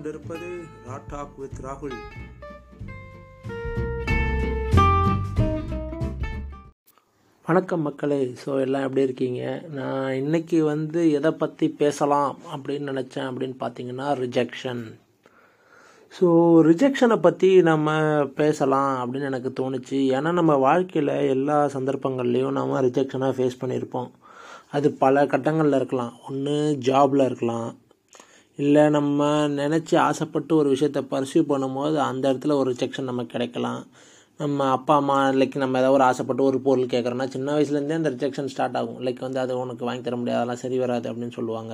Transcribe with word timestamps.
கொண்டிருப்பது 0.00 0.46
ராட்டாக் 0.88 1.32
வித் 1.40 1.58
ராகுல் 1.64 1.96
வணக்கம் 7.44 7.84
மக்களே. 7.86 8.18
ஸோ 8.42 8.50
எல்லாம் 8.64 8.84
எப்படி 8.86 9.04
இருக்கீங்க? 9.08 9.42
நான் 9.78 10.14
இன்னைக்கு 10.20 10.58
வந்து 10.70 11.00
எதை 11.18 11.32
பற்றி 11.42 11.66
பேசலாம் 11.82 12.30
அப்படின்னு 12.54 12.92
நினச்சேன் 12.92 13.28
அப்படின்னு 13.30 13.56
பார்த்தீங்கன்னா 13.64 14.06
ரிஜெக்ஷன் 14.22 14.82
ஸோ 16.18 16.30
ரிஜெக்ஷனை 16.68 17.18
பற்றி 17.26 17.50
நம்ம 17.70 17.98
பேசலாம் 18.40 18.94
அப்படின்னு 19.02 19.30
எனக்கு 19.32 19.52
தோணுச்சு. 19.60 20.00
ஏன்னா 20.16 20.32
நம்ம 20.40 20.56
வாழ்க்கையில் 20.68 21.14
எல்லா 21.36 21.58
சந்தர்ப்பங்கள்லேயும் 21.76 22.58
நம்ம 22.60 22.80
ரிஜெக்ஷனாக 22.88 23.38
ஃபேஸ் 23.38 23.60
பண்ணியிருப்போம். 23.64 24.10
அது 24.78 24.90
பல 25.04 25.26
கட்டங்களில் 25.34 25.80
இருக்கலாம். 25.82 26.16
ஒன்று 26.30 26.56
ஜாபில் 26.90 27.28
இருக்கலாம். 27.30 27.70
இல்லை 28.60 28.84
நம்ம 28.96 29.26
நினச்சி 29.58 29.94
ஆசைப்பட்டு 30.06 30.52
ஒரு 30.60 30.68
விஷயத்தை 30.74 31.00
பர்சியூ 31.12 31.42
பண்ணும்போது 31.50 31.96
அந்த 32.06 32.24
இடத்துல 32.30 32.54
ஒரு 32.60 32.68
ரிஜெக்ஷன் 32.72 33.08
நமக்கு 33.10 33.34
கிடைக்கலாம். 33.34 33.82
நம்ம 34.40 34.66
அப்பா 34.76 34.94
அம்மா 35.00 35.16
லைக் 35.40 35.56
நம்ம 35.62 35.78
ஏதாவது 35.80 35.96
ஒரு 35.98 36.04
ஆசைப்பட்டு 36.08 36.42
ஒரு 36.48 36.58
பொருள் 36.66 36.90
கேட்குறோன்னா 36.94 37.26
சின்ன 37.34 37.54
வயசுலேருந்தே 37.56 37.98
அந்த 38.00 38.10
ரிஜெக்ஷன் 38.14 38.50
ஸ்டார்ட் 38.52 38.78
ஆகும். 38.80 38.98
லைக் 39.06 39.20
வந்து 39.26 39.40
அது 39.44 39.52
உனக்கு 39.62 39.86
வாங்கி 39.88 40.04
தர 40.06 40.16
முடியாது 40.20 40.40
அதெல்லாம் 40.40 40.62
சரி 40.64 40.78
வராது 40.84 41.08
அப்படின்னு 41.10 41.36
சொல்லுவாங்க. 41.38 41.72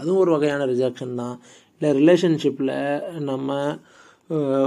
அதுவும் 0.00 0.20
ஒரு 0.24 0.32
வகையான 0.36 0.66
ரிஜெக்ஷன் 0.72 1.14
தான். 1.22 1.36
இல்லை 1.76 1.90
ரிலேஷன்ஷிப்பில் 2.00 2.74
நம்ம 3.30 3.58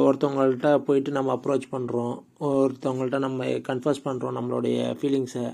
ஒருத்தவங்கள்ட்ட 0.07 0.69
போயிட்டு 0.87 1.11
நம்ம 1.17 1.31
அப்ரோச் 1.37 1.65
பண்ணுறோம் 1.75 2.13
ஒருத்தவங்கள்ட்ட 2.49 3.17
நம்ம 3.27 3.47
கன்ஃபர்ஸ் 3.69 4.05
பண்ணுறோம் 4.05 4.37
நம்மளுடைய 4.39 4.77
ஃபீலிங்ஸை 4.99 5.47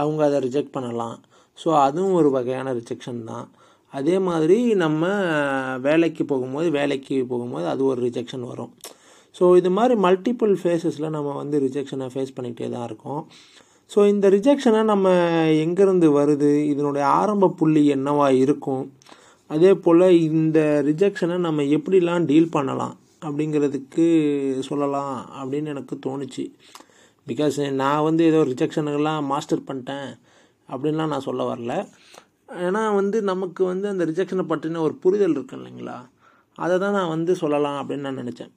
அவங்க 0.00 0.22
அதை 0.28 0.40
ரிஜெக்ட் 0.46 0.76
பண்ணலாம். 0.78 1.18
ஸோ 1.58 1.68
அதுவும் 1.86 2.16
ஒரு 2.20 2.30
வகையான 2.38 2.72
ரிஜெக்ஷன் 2.80 3.20
தான். 3.32 3.46
அதே 3.98 4.16
மாதிரி 4.28 4.58
நம்ம 4.84 5.02
வேலைக்கு 5.88 6.22
போகும்போது 6.32 6.68
வேலைக்கு 6.78 7.16
போகும்போது 7.32 7.66
அது 7.72 7.82
ஒரு 7.90 8.00
ரிஜெக்ஷன் 8.06 8.46
வரும். 8.52 8.72
ஸோ 9.38 9.44
இது 9.60 9.70
மாதிரி 9.76 9.94
மல்டிபிள் 10.06 10.52
ஃபேஸஸில் 10.62 11.14
நம்ம 11.16 11.34
வந்து 11.42 11.56
ரிஜெக்ஷனை 11.66 12.08
ஃபேஸ் 12.14 12.34
பண்ணிகிட்டே 12.36 12.68
தான் 12.74 12.86
இருக்கோம். 12.88 13.22
ஸோ 13.92 14.00
இந்த 14.12 14.26
ரிஜெக்ஷனை 14.36 14.82
நம்ம 14.90 15.08
எங்கேருந்து 15.64 16.08
வருது? 16.18 16.50
இதனுடைய 16.72 17.04
ஆரம்ப 17.20 17.50
புள்ளி 17.60 17.82
என்னவாக 17.96 18.40
இருக்கும்? 18.44 18.84
அதே 19.54 19.72
போல் 19.84 20.06
இந்த 20.28 20.58
ரிஜெக்ஷனை 20.90 21.36
நம்ம 21.46 21.62
எப்படிலாம் 21.76 22.28
டீல் 22.30 22.54
பண்ணலாம் 22.56 22.94
அப்படிங்கிறதுக்கு 23.26 24.06
சொல்லலாம் 24.68 25.14
அப்படின்னு 25.40 25.72
எனக்கு 25.74 25.96
தோணுச்சு. 26.06 26.44
பிகாஸ் 27.30 27.58
நான் 27.82 28.06
வந்து 28.08 28.22
ஏதோ 28.30 28.40
ரிஜெக்ஷனுக்கெல்லாம் 28.52 29.28
மாஸ்டர் 29.32 29.66
பண்ணிட்டேன் 29.68 30.08
அப்படின்லாம் 30.68 31.12
நான் 31.14 31.26
சொல்ல 31.28 31.42
வரல. 31.52 31.74
ஏன்னா 32.48 32.82
வந்து 32.94 33.18
நமக்கு 33.22 33.62
வந்து 33.64 33.86
அந்த 33.92 34.04
ரிஜெக்ஷனை 34.10 34.44
பற்றின 34.50 34.82
ஒரு 34.86 34.94
புரிதல் 35.04 35.34
இருக்கு 35.36 35.56
இல்லைங்களா? 35.58 35.96
அதை 36.58 36.74
தான் 36.78 36.96
நான் 36.98 37.14
வந்து 37.16 37.32
சொல்லலாம் 37.42 37.78
அப்படின்னு 37.80 38.06
நான் 38.08 38.20
நினச்சேன். 38.22 38.52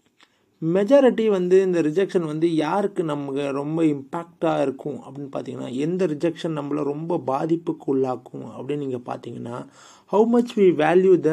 மெஜாரிட்டி 0.61 1.25
வந்து 1.29 1.57
இந்த 1.65 1.79
ரிஜெக்ஷன் 1.87 2.27
வந்து 2.31 2.47
யாருக்கு 2.55 3.01
நமக்கு 3.03 3.43
ரொம்ப 3.51 3.79
இம்பேக்டாக 3.85 4.63
இருக்கும் 4.65 4.99
அப்படின்னு 5.05 5.31
பார்த்தீங்கன்னா 5.35 5.69
எந்த 5.85 6.05
ரிஜெக்ஷன் 6.05 6.57
நம்மளை 6.59 6.83
ரொம்ப 6.83 7.19
பாதிப்புக்கு 7.31 7.87
உள்ளாக்கும் 7.93 8.47
அப்படின்னு 8.55 8.85
நீங்கள் 8.85 9.05
பார்த்தீங்கன்னா 9.09 9.57
how 10.13 10.25
much 10.35 10.53
we 10.59 10.67
value 10.83 11.13
the 11.27 11.31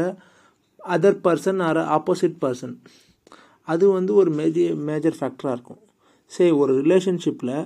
other 0.96 1.18
person 1.26 1.60
or 1.68 1.80
opposite 1.96 2.36
person 2.44 2.74
அது 3.68 3.84
வந்து 3.88 4.14
ஒரு 4.14 4.30
மேஜர் 4.30 4.74
மேஜர் 4.88 5.18
ஃபேக்டராக 5.20 5.56
இருக்கும். 5.56 5.80
சரி 6.32 6.50
ஒரு 6.62 6.72
ரிலேஷன்ஷிப்பில் 6.82 7.56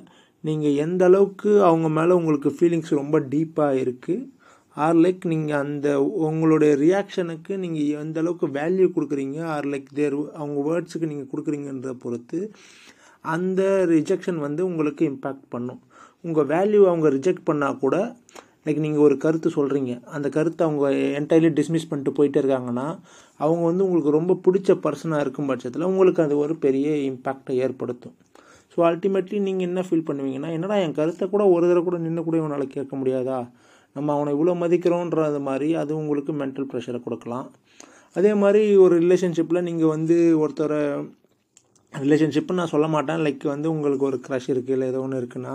நீங்கள் 0.44 0.78
எந்த 0.84 1.04
அளவுக்கு 1.04 1.50
அவங்க 1.62 1.88
மேலே 1.88 2.12
உங்களுக்கு 2.12 2.50
ஃபீலிங்ஸ் 2.58 2.98
ரொம்ப 3.00 3.18
டீப்பாக 3.32 3.80
இருக்குது 3.84 4.26
ஆர் 4.84 4.98
லைக் 5.04 5.22
நீங்கள் 5.32 5.60
அந்த 5.64 5.88
உங்களுடைய 6.28 6.72
ரியாக்ஷனுக்கு 6.84 7.52
நீங்கள் 7.62 7.92
எந்த 8.02 8.18
அளவுக்கு 8.22 8.46
வேல்யூ 8.58 8.86
கொடுக்குறீங்க? 8.96 9.38
ஆர் 9.54 9.68
லைக் 9.72 9.88
தேர் 9.98 10.16
அவங்க 10.40 10.58
வேர்ட்ஸுக்கு 10.68 11.10
நீங்கள் 11.12 11.30
கொடுக்குறீங்கன்றத 11.32 11.94
பொறுத்து 12.04 12.40
அந்த 13.34 13.62
ரிஜெக்ஷன் 13.94 14.40
வந்து 14.46 14.62
உங்களுக்கு 14.70 15.04
இம்பேக்ட் 15.12 15.46
பண்ணும். 15.54 15.80
உங்கள் 16.26 16.48
வேல்யூ 16.54 16.82
அவங்க 16.90 17.08
ரிஜெக்ட் 17.16 17.48
பண்ணால் 17.48 17.80
கூட 17.84 17.96
லைக் 18.66 18.80
நீங்கள் 18.84 19.04
ஒரு 19.06 19.14
கருத்து 19.24 19.48
சொல்கிறீங்க 19.56 19.92
அந்த 20.16 20.26
கருத்தை 20.36 20.62
அவங்க 20.66 20.86
என்டையர்லி 21.18 21.50
டிஸ்மிஸ் 21.58 21.88
பண்ணிட்டு 21.90 22.12
போயிட்டே 22.18 22.38
இருக்காங்கன்னா 22.42 22.86
அவங்க 23.44 23.62
வந்து 23.70 23.84
உங்களுக்கு 23.86 24.16
ரொம்ப 24.18 24.32
பிடிச்ச 24.46 24.74
பர்சனாக 24.86 25.24
இருக்கும் 25.24 25.48
பட்சத்தில் 25.50 25.90
உங்களுக்கு 25.92 26.20
அது 26.26 26.34
ஒரு 26.44 26.54
பெரிய 26.64 26.88
இம்பேக்டை 27.10 27.54
ஏற்படுத்தும். 27.66 28.14
ஸோ 28.72 28.78
அல்டிமேட்லி 28.88 29.38
நீங்கள் 29.46 29.68
என்ன 29.68 29.80
ஃபீல் 29.86 30.08
பண்ணுவீங்கன்னா 30.08 30.50
என்னடா 30.56 30.76
என் 30.86 30.98
கருத்தை 30.98 31.26
கூட 31.34 31.44
ஒரு 31.54 31.64
தடவை 31.68 31.82
கூட 31.86 31.98
நின்று 32.06 32.22
கூட 32.26 32.36
இவனால் 32.42 32.74
கேட்க 32.76 32.92
முடியாதா? 33.00 33.38
நம்ம 33.98 34.16
அவனை 34.16 34.32
இவ்வளோ 34.38 34.56
மதிக்கிறோன்றது 34.64 35.40
மாதிரி 35.50 35.70
அது 35.82 35.92
உங்களுக்கு 36.02 36.34
மென்டல் 36.42 36.70
ப்ரெஷரை 36.72 37.00
கொடுக்கலாம். 37.06 37.46
அதே 38.18 38.34
மாதிரி 38.42 38.62
ஒரு 38.86 38.94
ரிலேஷன்ஷிப்பில் 39.04 39.66
நீங்கள் 39.68 39.94
வந்து 39.96 40.18
ஒருத்தரை 40.42 40.82
ரிலேஷன்ஷிப்புன்னு 41.92 42.60
நான் 42.60 42.72
சொல்ல 42.72 42.86
மாட்டேன். 42.94 43.20
லைக் 43.26 43.44
வந்து 43.52 43.68
உங்களுக்கு 43.74 44.04
ஒரு 44.08 44.18
க்ரஷ் 44.24 44.48
இருக்குது 44.52 44.74
இல்லை 44.76 44.86
ஏதோ 44.92 44.98
ஒன்று 45.04 45.20
இருக்குன்னா 45.20 45.54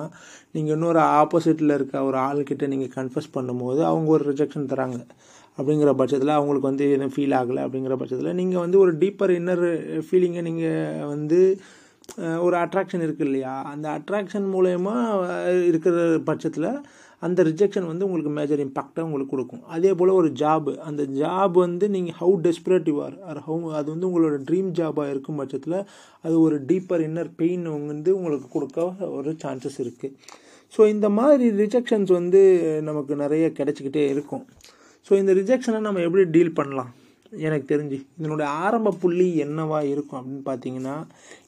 நீங்கள் 0.56 0.76
இன்னொரு 0.78 1.02
ஆப்போசிட்டில் 1.22 1.76
இருக்க 1.78 2.04
ஒரு 2.10 2.18
ஆள்கிட்ட 2.26 2.68
நீங்கள் 2.74 2.92
கன்ஃபர்ஸ் 2.96 3.30
பண்ணும்போது 3.36 3.82
அவங்க 3.90 4.10
ஒரு 4.16 4.26
ரிஜெக்ஷன் 4.32 4.72
தராங்க. 4.72 5.00
அப்படிங்கிற 5.58 5.92
பட்சத்தில் 6.00 6.38
அவங்களுக்கு 6.38 6.70
வந்து 6.70 6.86
எதுவும் 6.96 7.14
ஃபீல் 7.16 7.36
ஆகலை 7.40 7.62
அப்படிங்கிற 7.66 7.96
பட்சத்தில் 8.02 8.38
நீங்கள் 8.40 8.64
வந்து 8.66 8.78
ஒரு 8.84 8.94
டீப்பர் 9.04 9.34
இன்னர் 9.40 9.66
ஃபீலிங்கை 10.08 10.44
நீங்கள் 10.50 11.08
வந்து 11.14 11.40
ஒரு 12.46 12.56
அட்ராக்ஷன் 12.64 13.04
இருக்குது 13.06 13.28
இல்லையா? 13.30 13.54
அந்த 13.74 13.88
அட்ராக்ஷன் 13.98 14.48
மூலயமா 14.56 14.96
இருக்கிற 15.70 15.94
பட்சத்தில் 16.30 16.70
அந்த 17.26 17.44
ரிஜெக்ஷன் 17.50 17.88
வந்து 17.90 18.06
உங்களுக்கு 18.08 18.32
மேஜர் 18.38 18.62
இம்பாக்டாக 18.66 19.06
உங்களுக்கு 19.08 19.34
கொடுக்கும். 19.34 19.64
அதே 19.76 19.92
போல் 20.00 20.12
ஒரு 20.20 20.30
ஜாப் 20.42 20.70
அந்த 20.90 21.04
ஜாப் 21.20 21.58
வந்து 21.66 21.86
நீங்கள் 21.96 22.18
how 22.22 22.36
desperate 22.48 22.90
you 22.92 22.96
are 23.08 23.18
or 23.32 23.42
how 23.48 23.74
அது 23.80 23.88
வந்து 23.94 24.08
உங்களோட 24.10 24.38
ட்ரீம் 24.50 24.72
ஜாபாக 24.80 25.14
இருக்கும் 25.14 25.40
பட்சத்தில் 25.42 25.78
அது 26.26 26.36
ஒரு 26.46 26.58
டீப்பர் 26.72 27.04
இன்னர் 27.10 27.32
பெயின் 27.42 27.68
வந்து 27.92 28.10
உங்களுக்கு 28.20 28.50
கொடுக்க 28.56 29.08
ஒரு 29.20 29.34
சான்சஸ் 29.46 29.80
இருக்குது 29.86 30.16
ஸோ 30.74 30.82
இந்த 30.96 31.08
மாதிரி 31.20 31.48
ரிஜெக்ஷன்ஸ் 31.64 32.12
வந்து 32.20 32.42
நமக்கு 32.90 33.16
நிறைய 33.24 33.48
கிடைச்சிக்கிட்டே 33.60 34.04
இருக்கும். 34.14 34.44
ஸோ 35.08 35.14
இந்த 35.22 35.32
ரிஜெக்ஷனை 35.40 35.80
நம்ம 35.88 36.02
எப்படி 36.08 36.24
டீல் 36.36 36.58
பண்ணலாம்? 36.60 36.92
எனக்கு 37.38 37.76
தெரிஞ்சு. 37.76 37.98
இதனுடைய 38.20 38.52
ஆரம்ப 38.52 38.94
புள்ளி 39.02 39.28
என்னவா 39.46 39.80
இருக்கும் 39.84 40.20
அப்படின்னு 40.20 40.46
பார்த்தீங்கன்னா 40.50 40.96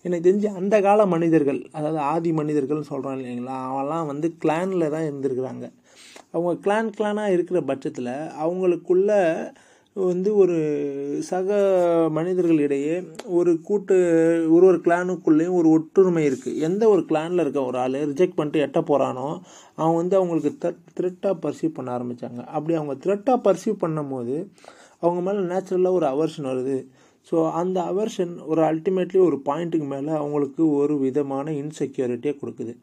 எனக்கு 0.01 0.27
தெரிஞ்சு 0.29 0.49
அந்த 0.55 0.81
கால 0.81 1.05
மனிதர்கள் 1.05 1.61
அதாவது 1.71 1.99
ஆதி 2.11 2.31
மனிதர்கள்னு 2.31 2.91
சொல்கிறோம் 2.91 3.17
இல்லைங்களா 3.17 3.57
அவெல்லாம் 3.69 4.05
வந்து 4.05 4.29
கிளானில் 4.45 4.89
தான் 4.89 5.07
இருந்திருக்கிறாங்க. 5.09 5.67
அவங்க 6.31 6.53
கிளான் 6.65 6.95
கிளானாக 6.97 7.31
இருக்கிற 7.31 7.61
பட்சத்தில் 7.61 8.13
அவங்களுக்குள்ள 8.43 9.11
வந்து 9.95 10.35
ஒரு 10.35 10.55
சக 11.19 11.49
மனிதர்களிடையே 12.13 12.95
ஒரு 13.25 13.61
கூட்டு 13.63 13.95
ஒரு 14.51 14.65
ஒரு 14.65 14.81
கிளானுக்குள்ளேயும் 14.85 15.55
ஒரு 15.55 15.69
ஒற்றுமை 15.69 16.23
இருக்குது 16.29 16.59
எந்த 16.59 16.89
ஒரு 16.89 17.05
கிளானில் 17.09 17.39
இருக்க 17.39 17.63
ஒரு 17.63 17.77
ஆள் 17.77 17.95
ரிஜெக்ட் 18.05 18.35
பண்ணிட்டு 18.35 18.59
எட்ட 18.59 18.79
போகிறானோ 18.81 19.27
அவன் 19.75 19.95
வந்து 19.95 20.15
அவங்களுக்கு 20.15 20.51
த்ரெட்டாக 20.99 21.35
பர்சீவ் 21.41 21.73
பண்ண 21.73 21.91
ஆரம்பித்தாங்க 21.97 22.43
அப்படி 22.45 22.75
அவங்க 22.75 22.95
த்ரெட்டாக 23.05 23.37
பர்சீவ் 23.43 23.81
பண்ணும்போது 23.81 24.47
அவங்க 25.05 25.21
மேலே 25.27 25.41
நேச்சுரலாக 25.51 25.99
ஒரு 25.99 26.07
அவர்ஷன் 26.13 26.51
வருது. 26.51 26.77
ஸோ 27.27 27.35
அந்த 27.61 27.77
அவர்ஷன் 27.91 28.33
ஒரு 28.51 28.61
அல்டிமேட்லி 28.69 29.19
ஒரு 29.29 29.37
பாயிண்ட்டுக்கு 29.47 29.87
மேலே 29.93 30.11
அவங்களுக்கு 30.21 30.63
ஒரு 30.81 30.95
விதமான 31.05 31.53
இன்செக்யூரிட்டியை 31.61 32.33
கொடுக்குது. 32.41 32.73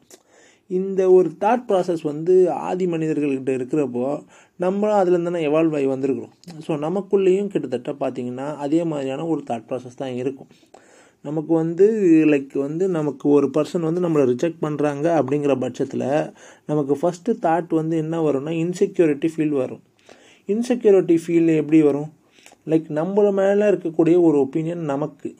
இந்த 0.69 1.01
ஒரு 1.15 1.29
தாட் 1.43 1.65
ப்ராசஸ் 1.69 2.03
வந்து 2.09 2.33
ஆதி 2.67 2.85
மனிதர்கள்கிட்ட 2.93 3.51
இருக்கிறப்போ 3.57 4.05
நம்மளும் 4.63 4.99
அதுலேருந்து 4.99 5.29
தானே 5.29 5.41
எவால்வ் 5.49 5.75
ஆகி 5.79 5.87
வந்திருக்கிறோம். 5.93 6.33
ஸோ 6.65 6.71
நமக்குள்ளேயும் 6.85 7.51
கிட்டத்தட்ட 7.53 7.91
பார்த்திங்கன்னா 8.03 8.47
அதே 8.65 8.81
மாதிரியான 8.91 9.27
ஒரு 9.33 9.41
தாட் 9.49 9.67
ப்ராசஸ் 9.69 10.01
தான் 10.01 10.15
இருக்கும். 10.21 10.51
நமக்கு 11.25 11.53
வந்து 11.61 11.85
லைக் 12.31 12.55
வந்து 12.65 12.85
நமக்கு 12.97 13.25
ஒரு 13.37 13.47
பர்சன் 13.57 13.87
வந்து 13.87 14.03
நம்மளை 14.05 14.23
ரிஜெக்ட் 14.31 14.63
பண்ணுறாங்க 14.65 15.07
அப்படிங்கிற 15.19 15.53
பட்சத்தில் 15.63 16.07
நமக்கு 16.71 16.93
ஃபஸ்ட்டு 17.01 17.37
தாட் 17.45 17.73
வந்து 17.81 17.95
என்ன 18.03 18.21
வரும்னா 18.27 18.53
இன்செக்யூரிட்டி 18.63 19.29
ஃபீல் 19.35 19.55
வரும். 19.63 19.83
இன்செக்யூரிட்டி 20.47 21.17
ஃபீல் 21.27 21.55
எப்படி 21.55 21.81
வரும்? 21.81 22.13
லைக் 22.65 22.87
நம்மள 22.99 23.33
மேலே 23.33 23.65
இருக்கக்கூடிய 23.65 24.21
ஒரு 24.21 24.37
ஒப்பீனியன் 24.37 24.85
நமக்கு. 24.91 25.35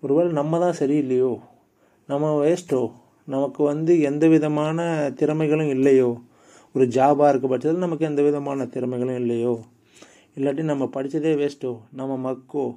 ஒருவேளை 0.00 0.32
நம்ம 0.32 0.58
தான் 0.58 0.76
சரியில்லையோ? 0.78 1.38
நம்ம 2.06 2.46
வேஸ்ட்டோ 2.46 2.92
நமக்கு 3.24 3.62
வந்து 3.62 4.00
எந்த 4.00 4.28
விதமான 4.28 5.10
திறமைகளும் 5.16 5.68
இல்லையோ? 5.68 6.20
ஒரு 6.74 6.84
ஜாபாக 6.86 7.28
இருக்க 7.28 7.48
பட்சத்தில் 7.48 7.78
நமக்கு 7.78 8.06
எந்த 8.06 8.22
விதமான 8.22 8.64
திறமைகளும் 8.64 9.14
இல்லையோ? 9.14 9.60
இல்லாட்டி 10.36 10.62
நம்ம 10.62 10.84
படித்ததே 10.84 11.32
வேஸ்ட்டோ 11.42 11.78
நம்ம 11.92 12.16
மக்கோ 12.16 12.74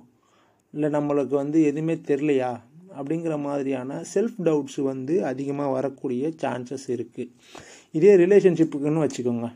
இல்லை 0.71 0.89
நம்மளுக்கு 0.89 1.35
வந்து 1.35 1.63
எதுவுமே 1.63 1.93
தெரிலையா 1.93 2.59
அப்படிங்கிற 2.97 3.39
மாதிரியான 3.39 4.03
செல்ஃப் 4.13 4.39
டவுட்ஸ் 4.43 4.81
வந்து 4.81 5.25
அதிகமாக 5.25 5.71
வரக்கூடிய 5.71 6.27
சான்சஸ் 6.27 6.87
இருக்குது 6.87 7.29
இதே 7.91 8.15
ரிலேஷன்ஷிப்புக்குன்னு 8.15 9.03
வச்சுக்கோங்க. 9.05 9.51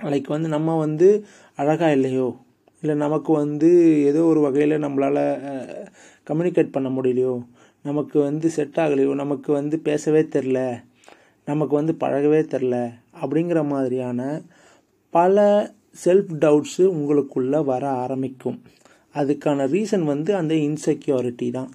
லைக் 0.00 0.28
வந்து 0.28 0.48
நம்ம 0.48 0.78
வந்து 0.78 1.26
அழகாக 1.56 1.92
இல்லையோ? 1.92 2.36
இல்லை 2.80 2.96
நமக்கு 2.96 3.32
வந்து 3.32 3.70
ஏதோ 4.04 4.24
ஒரு 4.24 4.40
வகையில் 4.40 4.82
நம்மளால் 4.82 5.22
கம்யூனிகேட் 6.30 6.70
பண்ண 6.70 6.88
முடியலையோ? 6.88 7.46
நமக்கு 7.82 8.20
வந்து 8.20 8.50
செட் 8.50 8.76
ஆகலையோ? 8.76 9.14
நமக்கு 9.14 9.52
வந்து 9.52 9.78
பேசவே 9.78 10.20
தெரில 10.20 10.60
நமக்கு 11.44 11.74
வந்து 11.74 11.92
பழகவே 12.00 12.40
தெரில 12.54 12.76
அப்படிங்கிற 13.22 13.66
மாதிரியான 13.66 14.20
பல 15.10 15.36
செல்ஃப் 16.04 16.32
டவுட்ஸு 16.40 16.84
உங்களுக்குள்ளே 16.98 17.64
வர 17.64 17.88
ஆரம்பிக்கும். 17.90 18.58
அதுக்கான 19.14 19.66
ரீசன் 19.74 20.04
வந்து 20.04 20.34
அந்த 20.34 20.54
இன்செக்யூரிட்டி 20.54 21.50
தான். 21.50 21.70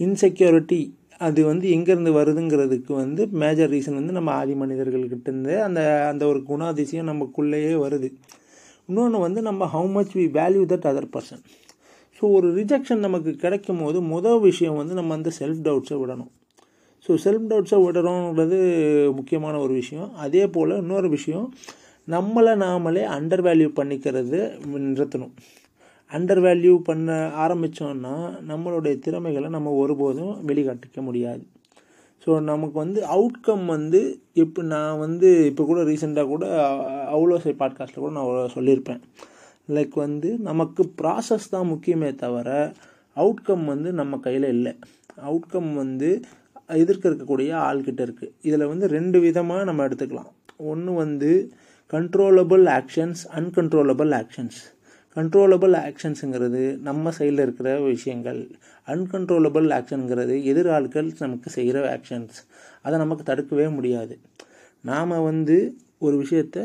இன்செக்யூரிட்டி 0.00 0.80
அது 1.20 1.40
வந்து 1.44 1.66
எங்கேருந்து 1.74 2.12
வருதுங்கிறதுக்கு 2.18 2.92
வந்து 2.94 3.22
மேஜர் 3.42 3.70
ரீசன் 3.74 3.98
வந்து 4.00 4.16
நம்ம 4.18 4.30
ஆதி 4.40 4.54
மனிதர்கள்கிட்டேருந்து 4.62 5.54
அந்த 5.66 5.80
அந்த 6.10 6.22
ஒரு 6.26 6.40
குணாதிசயம் 6.48 7.10
நமக்குள்ளேயே 7.12 7.74
வருது. 7.84 8.08
இன்னொன்று 8.88 9.18
வந்து 9.18 9.40
நம்ம 9.42 9.66
how 9.74 9.88
much 9.94 10.12
we 10.18 10.24
value 10.38 10.64
that 10.72 10.88
other 10.90 11.08
person 11.14 11.42
so 12.18 12.22
ஒரு 12.36 12.48
ரிஜெக்ஷன் 12.58 13.04
நமக்கு 13.06 13.30
கிடைக்கும் 13.44 13.80
போது 13.84 13.98
முதல் 14.14 14.40
விஷயம் 14.40 14.78
வந்து 14.80 14.94
நம்ம 14.94 15.14
அந்த 15.14 15.30
செல்ஃப் 15.38 15.64
டவுட்ஸை 15.66 15.96
விடணும். 16.02 16.30
ஸோ 17.06 17.14
செல்ஃப் 17.24 17.48
டவுட்ஸை 17.50 17.78
விடுறோங்கிறது 17.86 18.58
முக்கியமான 19.18 19.58
ஒரு 19.58 19.74
விஷயம். 19.74 20.08
அதே 20.14 20.46
போல் 20.46 20.80
இன்னொரு 20.82 21.08
விஷயம் 21.08 21.48
நம்மளை 22.08 22.54
நாமளே 22.62 23.04
அண்டர் 23.16 23.42
வேல்யூ 23.48 23.68
பண்ணிக்கிறது 23.78 24.40
நிறுத்தணும். 24.86 25.34
அண்டர் 26.14 26.40
வேல்யூ 26.46 26.72
பண்ண 26.78 27.14
ஆரம்பித்தோன்னா 27.44 28.14
நம்மளுடைய 28.50 28.94
திறமைகளை 28.98 29.48
நம்ம 29.48 29.72
ஒருபோதும் 29.82 30.34
வெளிக்காட்டிக்க 30.48 31.00
முடியாது. 31.02 31.42
ஸோ 32.26 32.40
நமக்கு 32.42 32.76
வந்து 32.78 33.00
அவுட்கம் 33.16 33.64
வந்து 33.64 34.00
இப்போ 34.42 34.60
நான் 34.62 34.98
வந்து 34.98 35.28
இப்போ 35.50 35.64
கூட 35.64 35.80
ரீசெண்டாக 35.82 36.26
கூட 36.26 36.44
அவ்வளோ 37.14 37.38
சை 37.44 37.54
பாட்காஸ்ட்டில் 37.62 38.04
கூட 38.04 38.12
நான் 38.18 38.54
சொல்லியிருப்பேன். 38.56 39.00
லைக் 39.76 39.96
வந்து 40.06 40.30
நமக்கு 40.38 40.82
ப்ராசஸ் 41.00 41.50
தான் 41.50 41.70
முக்கியமே 41.72 42.10
தவிர 42.14 42.48
அவுட்கம் 43.16 43.64
வந்து 43.64 43.92
நம்ம 43.92 44.18
கையில் 44.18 44.48
இல்லை. 44.48 44.72
அவுட்கம் 45.28 45.70
வந்து 45.74 46.08
எதிர்க்க 46.82 47.10
இருக்கக்கூடிய 47.10 47.50
ஆள்கிட்ட 47.66 48.00
இருக்குது 48.06 48.32
இதில் 48.42 48.70
வந்து 48.72 48.86
ரெண்டு 48.96 49.18
விதமாக 49.20 49.64
நம்ம 49.64 49.84
எடுத்துக்கலாம். 49.88 50.30
ஒன்று 50.70 50.92
வந்து 50.94 51.30
controllable 51.92 52.64
actions 52.78 53.22
uncontrollable 53.38 54.12
actions 54.20 54.60
controllable 55.16 55.74
ஆக்ஷன்ஸுங்கிறது 55.86 56.62
நம்ம 56.88 57.12
சைடில் 57.18 57.42
இருக்கிற 57.44 57.68
விஷயங்கள். 57.80 58.40
அன்கண்ட்ரோலபிள் 58.92 59.68
ஆக்ஷனுங்கிறது 59.76 60.34
எதிராள்கள் 60.52 61.08
நமக்கு 61.18 61.50
செய்கிற 61.50 61.78
ஆக்ஷன்ஸ் 61.94 62.38
அதை 62.82 62.96
நமக்கு 62.98 63.24
தடுக்கவே 63.30 63.68
முடியாது. 63.68 64.16
நாம் 64.84 65.14
வந்து 65.28 65.56
ஒரு 65.98 66.16
விஷயத்தை 66.16 66.64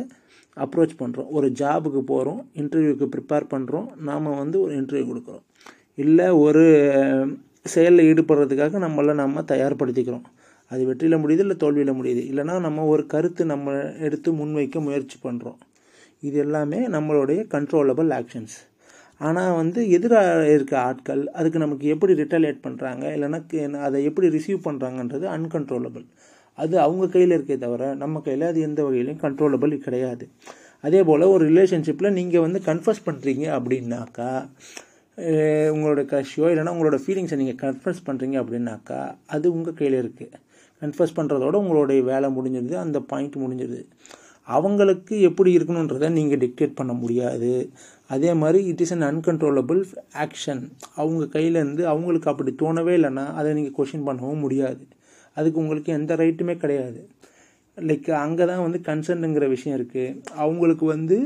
அப்ரோச் 0.57 0.99
பண்ணுறோம் 1.01 1.29
ஒரு 1.37 1.47
ஜாபுக்கு 1.59 2.01
போகிறோம் 2.11 2.41
இன்டர்வியூக்கு 2.61 3.05
ப்ரிப்பேர் 3.13 3.51
பண்ணுறோம் 3.53 3.87
நாம் 4.09 4.35
வந்து 4.41 4.57
ஒரு 4.61 4.73
இன்டர்வியூ 4.81 5.05
கொடுக்குறோம். 5.11 5.45
இல்லை 6.03 6.27
ஒரு 6.45 6.63
செயலில் 7.73 8.07
ஈடுபடுறதுக்காக 8.11 8.79
நம்மளை 8.85 9.13
நம்ம 9.13 9.41
தயார்படுத்திக்கிறோம். 9.53 10.25
அது 10.71 10.81
வெற்றியில் 10.89 11.21
முடியுது 11.23 11.43
இல்லை 11.45 11.55
தோல்வியில் 11.55 11.97
முடியுது. 11.99 12.21
இல்லைனா 12.31 12.53
நம்ம 12.67 12.85
ஒரு 12.85 13.03
கருத்து 13.13 13.45
நம்ம 13.45 13.73
எடுத்து 14.07 14.31
முன்வைக்க 14.33 14.79
முயற்சி 14.87 15.17
பண்ணுறோம் 15.23 15.59
இது 16.23 16.37
எல்லாமே 16.45 16.79
நம்மளுடைய 16.95 17.39
கண்ட்ரோலபிள் 17.55 18.11
ஆக்ஷன்ஸ் 18.19 18.57
ஆனால் 19.21 19.55
வந்து 19.55 19.79
எதிராக 19.89 20.45
இருக்க 20.55 20.73
ஆட்கள் 20.87 21.21
அதுக்கு 21.39 21.59
நமக்கு 21.63 21.85
எப்படி 21.93 22.13
ரிட்டலேட் 22.21 22.59
பண்ணுறாங்க 22.67 23.03
இல்லைனா 23.15 23.39
அதை 23.87 23.99
எப்படி 24.09 24.29
ரிசீவ் 24.37 24.59
பண்ணுறாங்கன்றது 24.67 25.25
அன்கண்ட்ரோலபிள் 25.35 26.05
அது 26.57 26.75
அவங்க 26.85 27.05
கையில் 27.07 27.35
இருக்கே 27.37 27.57
தவிர 27.57 27.83
நம்ம 28.01 28.21
கையில் 28.25 28.45
அது 28.49 28.59
எந்த 28.67 28.79
வகையிலையும் 28.87 29.21
கண்ட்ரோலபிள் 29.25 29.73
கிடையாது. 29.85 30.25
அதே 30.83 30.99
போல் 31.07 31.31
ஒரு 31.33 31.43
ரிலேஷன்ஷிப்பில் 31.51 32.15
நீங்கள் 32.17 32.43
வந்து 32.45 32.59
கன்ஃபர்ஸ் 32.69 33.03
பண்ணுறீங்க 33.07 33.45
அப்படின்னாக்கா 33.57 34.29
உங்களோட 35.73 36.01
கஷ்யோ 36.13 36.45
இல்லைனா 36.51 36.73
உங்களோட 36.75 36.97
ஃபீலிங்ஸை 37.03 37.37
நீங்கள் 37.41 37.59
கன்ஃபர்ஸ் 37.65 38.01
பண்ணுறீங்க 38.07 38.37
அப்படின்னாக்கா 38.43 38.99
அது 39.35 39.45
உங்கள் 39.55 39.77
கையில் 39.79 39.97
இருக்குது 40.03 40.39
கன்ஃபர்ஸ் 40.81 41.17
பண்ணுறதோட 41.19 41.55
உங்களுடைய 41.63 42.01
வேலை 42.11 42.29
முடிஞ்சிருது 42.37 42.75
அந்த 42.85 42.99
பாயிண்ட் 43.11 43.37
முடிஞ்சிருது. 43.43 43.81
அவங்களுக்கு 44.55 45.15
எப்படி 45.29 45.49
இருக்கணுன்றதை 45.57 46.07
நீங்கள் 46.17 46.41
டிக்டேட் 46.43 46.77
பண்ண 46.79 46.93
முடியாது. 47.01 47.51
அதே 48.15 48.31
மாதிரி 48.41 48.59
it 48.71 48.81
is 48.85 48.93
an 48.95 49.07
uncontrollable 49.09 49.81
action 50.23 50.63
அவங்க 51.01 51.23
கையிலேருந்து 51.35 51.83
அவங்களுக்கு 51.93 52.31
அப்படி 52.31 52.53
தோணவே 52.63 52.95
இல்லைன்னா 52.99 53.25
அதை 53.39 53.49
நீங்கள் 53.59 53.77
கொஷின் 53.79 54.07
பண்ணவும் 54.09 54.43
முடியாது. 54.45 54.83
அதுக்கு 55.37 55.61
உங்களுக்கு 55.63 55.91
எந்த 55.99 56.15
ரைட்டுமே 56.23 56.55
கிடையாது. 56.63 57.01
லைக் 57.77 58.09
அங்கே 58.25 58.45
தான் 58.51 58.65
வந்து 58.65 58.79
கன்சர்னுங்கிற 58.89 59.45
விஷயம் 59.55 59.77
இருக்குது 59.79 60.17
அவங்களுக்கு 60.43 60.85
வந்து 60.95 61.17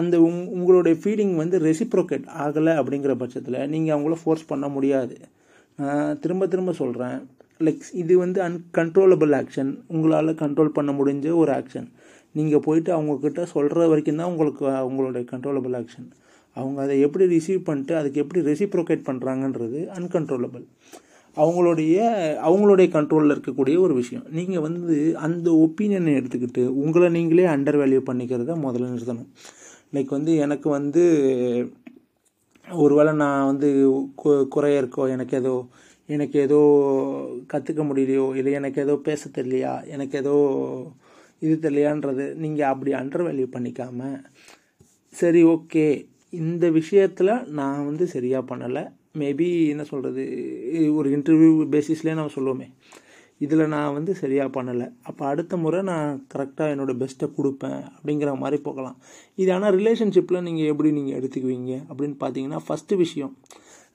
அந்த 0.00 0.14
உங் 0.26 0.40
உங்களுடைய 0.56 0.94
ஃபீலிங் 1.02 1.34
வந்து 1.40 1.56
ரெசிப்ரோகேட் 1.66 2.24
ஆகலை 2.44 2.72
அப்படிங்கிற 2.80 3.12
பட்சத்தில் 3.20 3.58
நீங்கள் 3.72 3.94
அவங்கள 3.96 4.14
ஃபோர்ஸ் 4.22 4.50
பண்ண 4.52 4.66
முடியாது. 4.76 5.16
நான் 5.78 6.18
திரும்ப 6.22 6.46
திரும்ப 6.52 6.72
சொல்கிறேன் 6.80 7.18
லைக் 7.66 7.84
இது 8.02 8.14
வந்து 8.18 8.38
அன்கண்ட்ரோலபிள் 8.48 9.32
ஆக்ஷன் 9.40 9.70
உங்களால் 9.86 10.40
கண்ட்ரோல் 10.42 10.74
பண்ண 10.78 10.90
முடிஞ்ச 10.92 11.34
ஒரு 11.42 11.52
ஆக்ஷன் 11.52 11.88
நீங்கள் 12.38 12.64
போயிட்டு 12.66 12.90
அவங்கக்கிட்ட 12.96 13.42
சொல்கிற 13.54 13.86
வரைக்கும் 13.92 14.20
தான் 14.20 14.30
உங்களுக்கு 14.32 14.64
அவங்களுடைய 14.82 15.24
கண்ட்ரோலபிள் 15.32 15.74
ஆக்ஷன் 15.80 16.08
அவங்க 16.56 16.78
அதை 16.82 16.96
எப்படி 17.00 17.24
ரிசீவ் 17.34 17.60
பண்ணிட்டு 17.64 17.94
அதுக்கு 17.96 18.22
எப்படி 18.24 18.40
ரெசிப்ரோகேட் 18.50 19.08
பண்ணுறாங்கன்றது 19.08 19.80
அன்கண்ட்ரோலபிள் 19.98 20.64
அவங்களுடைய 21.36 21.98
அவங்களுடைய 22.48 22.86
கண்ட்ரோலில் 22.96 23.34
இருக்கக்கூடிய 23.34 23.76
ஒரு 23.78 23.94
விஷயம். 23.94 24.24
நீங்கள் 24.30 24.64
வந்து 24.66 24.96
அந்த 25.26 25.48
ஒப்பீனியனை 25.64 26.14
எடுத்துக்கிட்டு 26.18 26.62
உங்களை 26.82 27.08
நீங்களே 27.10 27.46
அண்டர் 27.54 27.78
வேல்யூ 27.82 28.00
பண்ணிக்கிறத 28.10 28.56
முதல்ல 28.64 28.90
நிறுத்தணும். 28.94 29.30
லைக் 29.94 30.12
வந்து 30.16 30.32
எனக்கு 30.44 30.68
வந்து 30.78 31.04
ஒருவேளை 32.68 33.12
நான் 33.22 33.48
வந்து 33.50 33.68
குறைய 34.54 34.82
இருக்கோ 34.82 35.04
எனக்கு 35.14 35.34
ஏதோ 35.36 35.54
எனக்கு 36.08 36.36
ஏதோ 36.46 36.60
கற்றுக்க 37.52 37.82
முடியலையோ 37.88 38.26
இல்லை 38.38 38.52
எனக்கு 38.60 38.80
ஏதோ 38.80 38.94
பேச 39.08 39.30
தெரியலையா 39.38 39.74
எனக்கு 39.94 40.16
ஏதோ 40.22 40.34
இது 41.44 41.54
தெரியலையான்றது 41.56 42.24
நீங்கள் 42.42 42.70
அப்படி 42.72 42.90
அண்டர் 43.00 43.26
வேல்யூ 43.28 43.46
பண்ணிக்காமல் 43.54 44.18
சரி 45.14 45.40
ஓகே 45.54 45.86
இந்த 46.32 46.66
விஷயத்தில் 46.76 47.32
நான் 47.60 47.86
வந்து 47.88 48.04
சரியாக 48.12 48.44
பண்ணலை. 48.50 48.82
மேபி 49.20 49.48
என்ன 49.72 49.82
சொல்கிறது 49.90 50.22
ஒரு 50.98 51.08
இன்டர்வியூ 51.16 51.50
பேசிஸ்லேயே 51.74 52.14
நான் 52.20 52.36
சொல்லுவோமே. 52.36 52.68
இதில் 53.40 53.72
நான் 53.74 53.94
வந்து 53.96 54.12
சரியாக 54.20 54.50
பண்ணலை. 54.56 54.86
அப்போ 55.08 55.22
அடுத்த 55.30 55.54
முறை 55.64 55.80
நான் 55.90 56.08
கரெக்டாக 56.34 56.72
என்னோடய 56.74 57.00
பெஸ்ட்டை 57.02 57.28
கொடுப்பேன் 57.38 57.80
அப்படிங்கிற 57.96 58.32
மாதிரி 58.42 58.58
போகலாம். 58.68 58.96
இது 59.38 59.50
ஆனால் 59.56 59.74
ரிலேஷன்ஷிப்பில் 59.78 60.44
நீங்கள் 60.48 60.70
எப்படி 60.72 60.92
நீங்கள் 60.98 61.18
எடுத்துக்குவீங்க 61.20 61.72
அப்படின்னு 61.90 62.16
பார்த்தீங்கன்னா 62.24 62.60
ஃபஸ்ட்டு 62.66 63.00
விஷயம் 63.04 63.34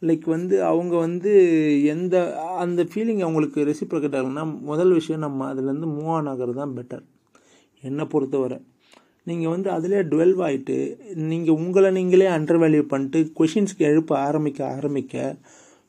லைக் 0.02 0.26
வந்து 0.26 0.64
அவங்க 0.64 0.96
வந்து 0.98 1.32
எந்த 1.84 2.16
அந்த 2.58 2.84
ஃபீலிங் 2.84 3.22
அவங்களுக்கு 3.26 3.60
ரெசிப்ரோகேட் 3.70 4.18
ஆகுனா 4.20 4.44
முதல் 4.62 4.92
விஷயம் 4.92 5.24
நம்ம 5.26 5.54
அதுலேருந்து 5.54 5.88
மூவ் 5.94 6.12
ஆன் 6.16 6.28
ஆகிறது 6.28 6.54
தான் 6.54 6.76
பெட்டர் 6.78 7.04
என்னை 7.84 8.06
பொறுத்தவரை. 8.06 8.58
நீங்கள் 9.24 9.50
வந்து 9.50 9.70
அதிலே 9.72 10.02
டுவெல்வ் 10.02 10.42
ஆகிட்டு 10.48 10.76
நீங்கள் 11.16 11.56
உங்களை 11.56 11.92
நீங்களே 11.92 12.28
அண்டர் 12.28 12.60
வேல்யூ 12.64 12.82
பண்ணிட்டு 12.82 13.20
கொஷின்ஸ்க்கு 13.40 13.84
எழுப்ப 13.92 14.18
ஆரம்பிக்க 14.18 14.60
ஆரம்பிக்க 14.76 15.16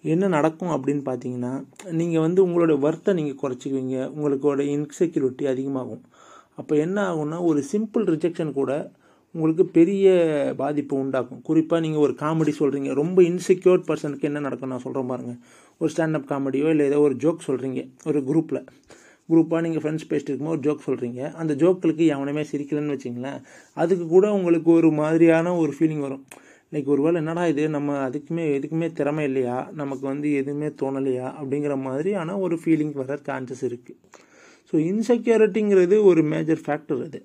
என்ன 0.03 0.29
நடக்கும் 0.29 0.73
அப்படின்னு 0.75 1.03
பார்த்தீங்கன்னா 1.11 1.53
நீங்கள் 1.91 2.21
வந்து 2.21 2.41
உங்களோட 2.47 2.73
ஒர்த்தை 2.87 3.13
நீங்கள் 3.13 3.41
குறைச்சிக்குவீங்க. 3.43 3.97
உங்களுக்கோட 4.17 4.61
இன்செக்யூரிட்டி 4.75 5.45
அதிகமாகும். 5.47 6.03
அப்போ 6.57 6.77
என்ன 6.77 6.99
ஆகும்னா 7.11 7.39
ஒரு 7.51 7.61
சிம்பிள் 7.73 8.05
ரிஜெக்ஷன் 8.15 8.53
கூட 8.53 8.73
உங்களுக்கு 9.39 9.65
பெரிய 9.79 10.07
பாதிப்பு 10.61 10.95
உண்டாக்கும். 11.03 11.41
குறிப்பாக 11.49 11.81
நீங்கள் 11.85 12.05
ஒரு 12.07 12.15
காமெடி 12.23 12.53
சொல்கிறீங்க 12.61 12.93
ரொம்ப 13.01 13.19
இன்செக்யூர்ட் 13.31 13.85
பர்சனுக்கு 13.89 14.29
என்ன 14.31 14.43
நடக்கும் 14.47 14.73
நான் 14.75 14.85
சொல்கிறேன் 14.85 15.11
பாருங்கள் 15.11 15.39
ஒரு 15.81 15.91
ஸ்டாண்டப் 15.95 16.31
காமெடியோ 16.31 16.69
இல்லை 16.75 16.87
ஏதோ 16.91 16.99
ஒரு 17.07 17.15
ஜோக் 17.25 17.47
சொல்கிறீங்க 17.49 17.83
ஒரு 18.11 18.21
குரூப்பில் 18.31 18.61
குரூப்பாக 19.29 19.61
நீங்கள் 19.65 19.83
ஃப்ரெண்ட்ஸ் 19.83 20.09
பேசிட்டு 20.11 20.31
இருக்கும்போது 20.31 20.55
ஒரு 20.57 20.63
ஜோக் 20.67 20.87
சொல்கிறீங்க 20.87 21.21
அந்த 21.41 21.53
ஜோக்களுக்கு 21.63 22.05
எவனுமே 22.15 22.43
சிரிக்கலன்னு 22.53 22.95
வச்சிங்களேன் 22.97 23.41
அதுக்கு 23.83 24.05
கூட 24.15 24.27
உங்களுக்கு 24.37 24.71
ஒரு 24.79 24.91
மாதிரியான 25.01 25.53
ஒரு 25.63 25.73
ஃபீலிங் 25.79 26.03
வரும். 26.07 26.23
லைக் 26.75 26.89
ஒரு 26.95 27.03
வேளை 27.05 27.19
என்னடா 27.23 27.45
இது? 27.53 27.63
நம்ம 27.77 27.99
அதுக்குமே 28.07 28.47
எதுக்குமே 28.57 28.89
திறமை 28.99 29.25
இல்லையா? 29.31 29.59
நமக்கு 29.81 30.05
வந்து 30.13 30.31
எதுவுமே 30.41 30.71
தோணலையா? 30.83 31.29
அப்படிங்கிற 31.41 31.77
மாதிரியான 31.87 32.39
ஒரு 32.47 32.59
ஃபீலிங் 32.63 32.95
வர 33.03 33.19
சான்சஸ் 33.29 33.65
இருக்குது 33.69 33.99
ஸோ 34.71 34.77
இன்செக்யூரிட்டிங்கிறது 34.91 35.99
ஒரு 36.11 36.23
மேஜர் 36.33 36.65
ஃபேக்டர் 36.67 37.05
அது. 37.07 37.21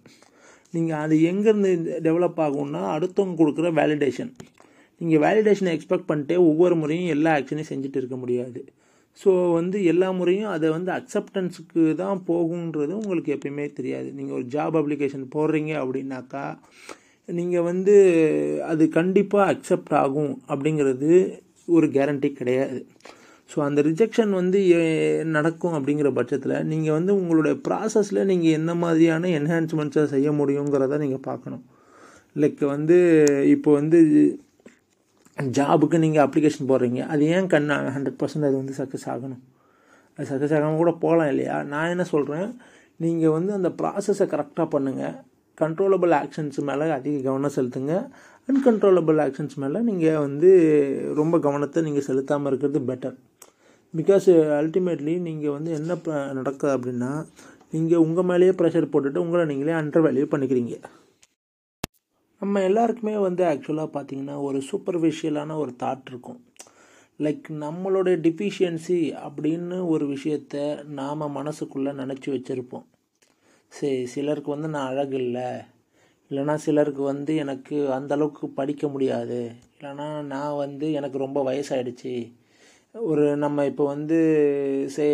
நீங்கள் 0.73 1.01
அது 1.05 1.15
எங்கேருந்து 1.31 1.71
டெவலப் 2.07 2.39
ஆகும்னா 2.45 2.81
அடுத்தவங்க 2.95 3.35
கொடுக்குற 3.41 3.69
வேலிடேஷன் 3.79 4.31
நீங்கள் 5.01 5.21
வேலிடேஷனை 5.25 5.71
எக்ஸ்பெக்ட் 5.75 6.09
பண்ணிட்டே 6.09 6.35
ஒவ்வொரு 6.49 6.75
முறையும் 6.81 7.11
எல்லா 7.15 7.31
ஆக்ஷனையும் 7.37 7.71
செஞ்சுட்டு 7.71 7.99
இருக்க 8.01 8.17
முடியாது. 8.23 8.61
ஸோ 9.19 9.31
வந்து 9.57 9.77
எல்லா 9.91 10.07
முறையும் 10.19 10.51
அதை 10.55 10.67
வந்து 10.75 10.91
அக்செப்டன்ஸுக்கு 10.99 11.81
தான் 12.01 12.19
போகுன்றது 12.29 12.93
உங்களுக்கு 13.01 13.33
எப்பயுமே 13.35 13.65
தெரியாது. 13.79 14.09
நீங்கள் 14.17 14.37
ஒரு 14.39 14.45
ஜாப் 14.55 14.77
அப்ளிகேஷன் 14.79 15.25
போடுறீங்க 15.35 15.73
அப்படின்னாக்கா 15.83 16.45
நீங்கள் 17.29 17.67
வந்து 17.71 17.95
அது 18.71 18.83
கண்டிப்பாக 18.99 19.51
அக்செப்ட் 19.53 19.93
ஆகும் 20.03 20.33
அப்படிங்கிறது 20.51 21.11
ஒரு 21.75 21.87
கேரண்டி 21.97 22.29
கிடையாது. 22.39 22.79
ஸோ 23.49 23.57
அந்த 23.67 23.79
ரிஜெக்ஷன் 23.87 24.31
வந்து 24.39 24.59
நடக்கும் 25.35 25.75
அப்படிங்கிற 25.77 26.09
பட்சத்தில் 26.17 26.55
நீங்கள் 26.71 26.95
வந்து 26.97 27.11
உங்களுடைய 27.19 27.55
ப்ராசஸில் 27.67 28.27
நீங்கள் 28.31 28.55
என்ன 28.59 28.71
மாதிரியான 28.83 29.29
என்ஹான்ஸ்மெண்ட்ஸை 29.39 30.03
செய்ய 30.13 30.29
முடியுங்கிறத 30.39 30.97
நீங்கள் 31.03 31.25
பார்க்கணும். 31.29 31.63
லைக் 32.41 32.63
வந்து 32.75 32.97
இப்போ 33.55 33.71
வந்து 33.79 33.99
ஜாபுக்கு 35.57 35.97
நீங்கள் 36.05 36.23
அப்ளிகேஷன் 36.25 36.69
போடுறீங்க. 36.71 37.01
அது 37.13 37.23
ஏன் 37.35 37.49
கண் 37.53 37.69
ஹண்ட்ரட் 37.95 38.17
பர்சன்ட் 38.21 38.47
அது 38.49 38.55
வந்து 38.61 38.75
சக்ஸஸ் 38.79 39.07
ஆகணும்? 39.13 39.41
அது 40.17 40.25
சக்ஸஸ் 40.31 40.55
ஆகாமல் 40.57 40.81
கூட 40.81 40.91
போகலாம் 41.03 41.31
இல்லையா? 41.33 41.57
நான் 41.73 41.91
என்ன 41.93 42.05
சொல்கிறேன் 42.13 42.49
நீங்கள் 43.03 43.35
வந்து 43.37 43.51
அந்த 43.59 43.69
ப்ராசஸை 43.79 44.25
கரெக்டாக 44.33 44.67
பண்ணுங்கள் 44.75 45.15
கண்ட்ரோலபிள் 45.61 46.13
ஆக்ஷன்ஸ் 46.21 46.59
மேலே 46.69 46.85
அதிக 46.97 47.15
கவனம் 47.27 47.55
செலுத்துங்க. 47.57 47.95
அன்கண்ட்ரோலபிள் 48.49 49.19
ஆக்ஷன்ஸ் 49.25 49.57
மேலே 49.63 49.79
நீங்கள் 49.89 50.21
வந்து 50.25 50.49
ரொம்ப 51.21 51.35
கவனத்தை 51.45 51.81
நீங்கள் 51.87 52.07
செலுத்தாமல் 52.09 52.49
இருக்கிறது 52.51 52.79
பெட்டர் 52.89 53.15
பிகாஸ் 53.97 54.29
அல்டிமேட்லி 54.59 55.19
நீங்கள் 55.19 55.51
வந்து 55.51 55.71
என்ன 55.71 55.95
ப- 55.95 56.33
நடக்குது 56.33 56.77
அப்படின்னா 56.77 57.25
நீங்கள் 57.71 57.97
உங்கள் 57.97 58.23
மேலேயே 58.23 58.51
ப்ரெஷர் 58.51 58.89
போட்டுட்டு 58.91 59.17
உங்களை 59.17 59.45
நீங்களே 59.45 59.71
அண்டர் 59.71 60.11
வேல்யூ 60.11 60.25
பண்ணிக்கிறீங்க. 60.25 60.83
நம்ம 62.39 62.61
எல்லாருக்குமே 62.61 63.17
வந்து 63.17 63.43
ஆக்சுவலாக 63.43 63.89
பார்த்தீங்கன்னா 63.93 64.41
ஒரு 64.41 64.61
சூப்பர்ஃபிஷியலான 64.71 65.57
ஒரு 65.57 65.75
தாட் 65.83 66.01
இருக்கும். 66.05 66.45
லைக் 67.19 67.41
நம்மளுடைய 67.49 68.19
டிஃபிஷியன்சி 68.21 69.21
அப்படின்னு 69.27 69.87
ஒரு 69.87 70.05
விஷயத்த 70.07 70.85
நாம் 70.85 71.35
மனசுக்குள்ளே 71.35 71.91
நினச்சி 71.91 72.25
வச்சுருப்போம். 72.25 72.85
சரி 73.67 74.05
சிலருக்கு 74.05 74.51
வந்து 74.51 74.67
நான் 74.67 74.87
அழகு 74.87 75.17
இல்லை. 75.17 75.43
இல்லைனா 76.29 76.55
சிலருக்கு 76.55 77.01
வந்து 77.01 77.35
எனக்கு 77.35 77.75
அந்தளவுக்கு 77.75 78.45
படிக்க 78.55 78.87
முடியாது. 78.87 79.51
இல்லைனா 79.79 80.21
நான் 80.21 80.55
வந்து 80.55 80.91
எனக்கு 80.91 81.17
ரொம்ப 81.17 81.51
வயசாயிடுச்சு. 81.51 82.33
ஒரு 82.95 83.37
நம்ம 83.37 83.65
இப்போ 83.65 83.85
வந்து 83.85 84.17
சே 84.89 85.05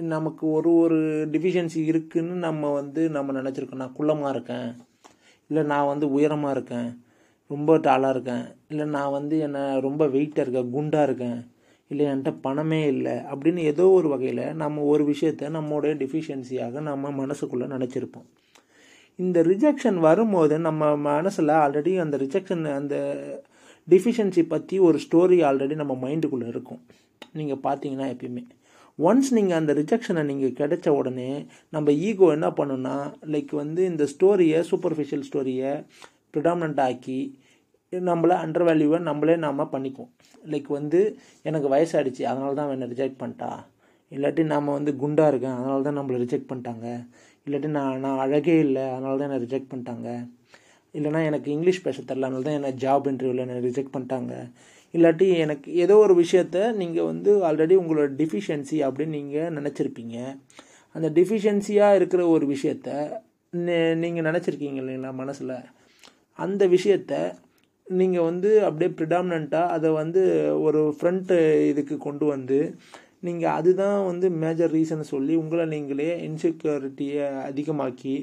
நமக்கு 0.00 0.50
ஒரு 0.50 0.76
ஒரு 0.76 1.28
டிஃபிஷியன்சி 1.32 1.76
இருக்குன்னு 1.76 2.34
நம்ம 2.34 2.72
வந்து 2.72 3.10
நம்ம 3.10 3.42
நினச்சிருக்கோம். 3.42 3.74
நான் 3.74 3.94
குள்ளமாக 3.98 4.28
இருக்கேன். 4.28 4.76
இல்லை 5.48 5.64
நான் 5.64 5.86
வந்து 5.86 6.12
உயரமாக 6.12 6.54
இருக்கேன். 6.54 7.04
ரொம்ப 7.46 7.78
டாலாக 7.78 8.10
இருக்கேன். 8.10 8.44
இல்லை 8.68 8.86
நான் 8.86 9.10
வந்து 9.10 9.38
என்ன 9.38 9.80
ரொம்ப 9.80 10.06
வெயிட்டாக 10.06 10.40
இருக்கேன் 10.40 10.70
குண்டாக 10.70 11.02
இருக்கேன். 11.02 11.50
இல்லை 11.88 12.06
என்கிட்ட 12.06 12.38
பணமே 12.40 12.86
இல்லை. 12.86 13.12
அப்படின்னு 13.12 13.56
ஏதோ 13.56 13.88
ஒரு 13.88 14.08
வகையில் 14.08 14.54
நம்ம 14.54 14.82
ஒரு 14.82 15.04
விஷயத்த 15.04 15.50
நம்மளுடைய 15.58 15.94
டிஃபிஷியன்சியாக 16.04 16.80
நம்ம 16.80 17.10
மனசுக்குள்ளே 17.10 17.68
நினச்சிருப்போம். 17.74 18.28
இந்த 19.16 19.42
ரிஜெக்ஷன் 19.42 19.98
வரும்போது 19.98 20.58
நம்ம 20.58 20.96
மனசில் 20.96 21.48
ஆல்ரெடி 21.48 22.00
அந்த 22.00 22.16
ரிஜெக்ஷன் 22.16 22.74
அந்த 22.74 22.96
டிஃபிஷியன்சி 23.88 24.48
பற்றி 24.48 24.78
ஒரு 24.78 24.98
ஸ்டோரி 24.98 25.38
ஆல்ரெடி 25.50 25.74
நம்ம 25.74 26.08
மைண்டுக்குள்ளே 26.08 26.46
இருக்கும். 26.46 26.80
நீங்கள் 27.38 27.64
பார்த்தீங்கன்னா 27.66 28.06
எப்பயுமே. 28.14 28.44
ஒன்ஸ் 28.98 29.28
நீங்கள் 29.36 29.58
அந்த 29.60 29.72
ரிஜெக்ஷனை 29.80 30.22
நீங்கள் 30.30 30.56
கிடைச்ச 30.60 30.88
உடனே 31.00 31.30
நம்ம 31.74 31.90
ஈகோ 32.08 32.28
என்ன 32.36 32.48
பண்ணுன்னா 32.60 32.94
லைக் 33.34 33.52
வந்து 33.62 33.82
இந்த 33.90 34.06
ஸ்டோரியை 34.14 34.60
சூப்பர்ஃபிஷியல் 34.70 35.26
ஸ்டோரியை 35.28 35.72
ப்ரிடாமினண்ட் 36.34 36.80
ஆக்கி 36.86 37.20
நம்மளை 37.92 38.34
அண்டர் 38.44 38.66
வேல்யூவை 38.68 38.98
நம்மளே 39.08 39.36
நாம் 39.44 39.70
பண்ணிக்குவோம். 39.74 40.10
லைக் 40.52 40.68
வந்து 40.78 41.00
எனக்கு 41.48 41.68
வயசாகிடுச்சு 41.74 42.24
அதனால 42.30 42.50
தான் 42.58 42.72
என்னை 42.74 42.88
ரிஜெக்ட் 42.94 43.20
பண்ணிட்டா. 43.22 43.50
இல்லாட்டி 44.12 44.42
நாம் 44.52 44.76
வந்து 44.78 44.92
குண்டாக 45.02 45.30
இருக்கேன் 45.32 45.56
அதனால 45.58 45.78
தான் 45.86 45.98
நம்மளை 45.98 46.18
ரிஜெக்ட் 46.24 46.50
பண்ணிட்டாங்க. 46.50 46.86
இல்லாட்டி 47.46 47.70
நான் 47.76 48.02
நான் 48.04 48.20
அழகே 48.24 48.56
இல்லை 48.66 48.84
அதனால 48.94 49.14
தான் 49.20 49.28
என்னை 49.28 49.40
ரிஜெக்ட் 49.46 49.70
பண்ணிட்டாங்க. 49.72 50.08
இல்லைனா 50.94 51.20
எனக்கு 51.30 51.48
இங்கிலீஷ் 51.54 51.84
பேச 51.86 51.98
தெரில 52.10 52.28
அதனால 52.28 52.46
தான் 52.48 52.58
என்னை 52.58 52.72
ஜாப் 52.84 53.08
இன்டர்வியூவில் 53.12 53.44
என்னை 53.46 53.58
ரிஜெக்ட் 53.68 53.94
பண்ணிட்டாங்க. 53.94 54.34
இல்லாட்டி 54.94 55.26
எனக்கு 55.44 55.68
ஏதோ 55.84 55.94
ஒரு 56.04 56.14
விஷயத்த 56.22 56.58
நீங்கள் 56.80 57.08
வந்து 57.10 57.30
ஆல்ரெடி 57.48 57.74
உங்களோட 57.82 58.08
டிஃபிஷியன்சி 58.20 58.78
அப்படின்னு 58.86 59.16
நீங்கள் 59.18 59.54
நினச்சிருப்பீங்க. 59.58 60.16
அந்த 60.94 61.08
டிஃபிஷியன்சியாக 61.18 61.98
இருக்கிற 61.98 62.22
ஒரு 62.34 62.46
விஷயத்த 62.54 62.88
நீங்கள் 64.02 64.26
நினச்சிருக்கீங்க 64.28 64.80
இல்லைங்களா 64.82 65.12
மனசில்? 65.22 65.54
அந்த 66.38 66.62
விஷயத்த 66.76 67.12
நீங்கள் 67.86 68.26
வந்து 68.30 68.50
அப்படியே 68.66 68.90
ப்ரிடாமினண்ட்டாக 68.96 69.74
அதை 69.74 69.90
வந்து 70.00 70.22
ஒரு 70.66 70.80
ஃப்ரண்ட் 70.96 71.30
இதுக்கு 71.70 71.96
கொண்டு 71.98 72.24
வந்து 72.34 72.58
நீங்கள் 73.26 73.54
அதுதான் 73.58 74.00
வந்து 74.08 74.26
மேஜர் 74.42 74.74
ரீசன் 74.78 75.10
சொல்லி 75.12 75.34
உங்களை 75.34 75.64
நீங்களே 75.66 76.10
இன்செக்யூரிட்டியை 76.26 77.24
அதிகமாக்கி 77.48 78.16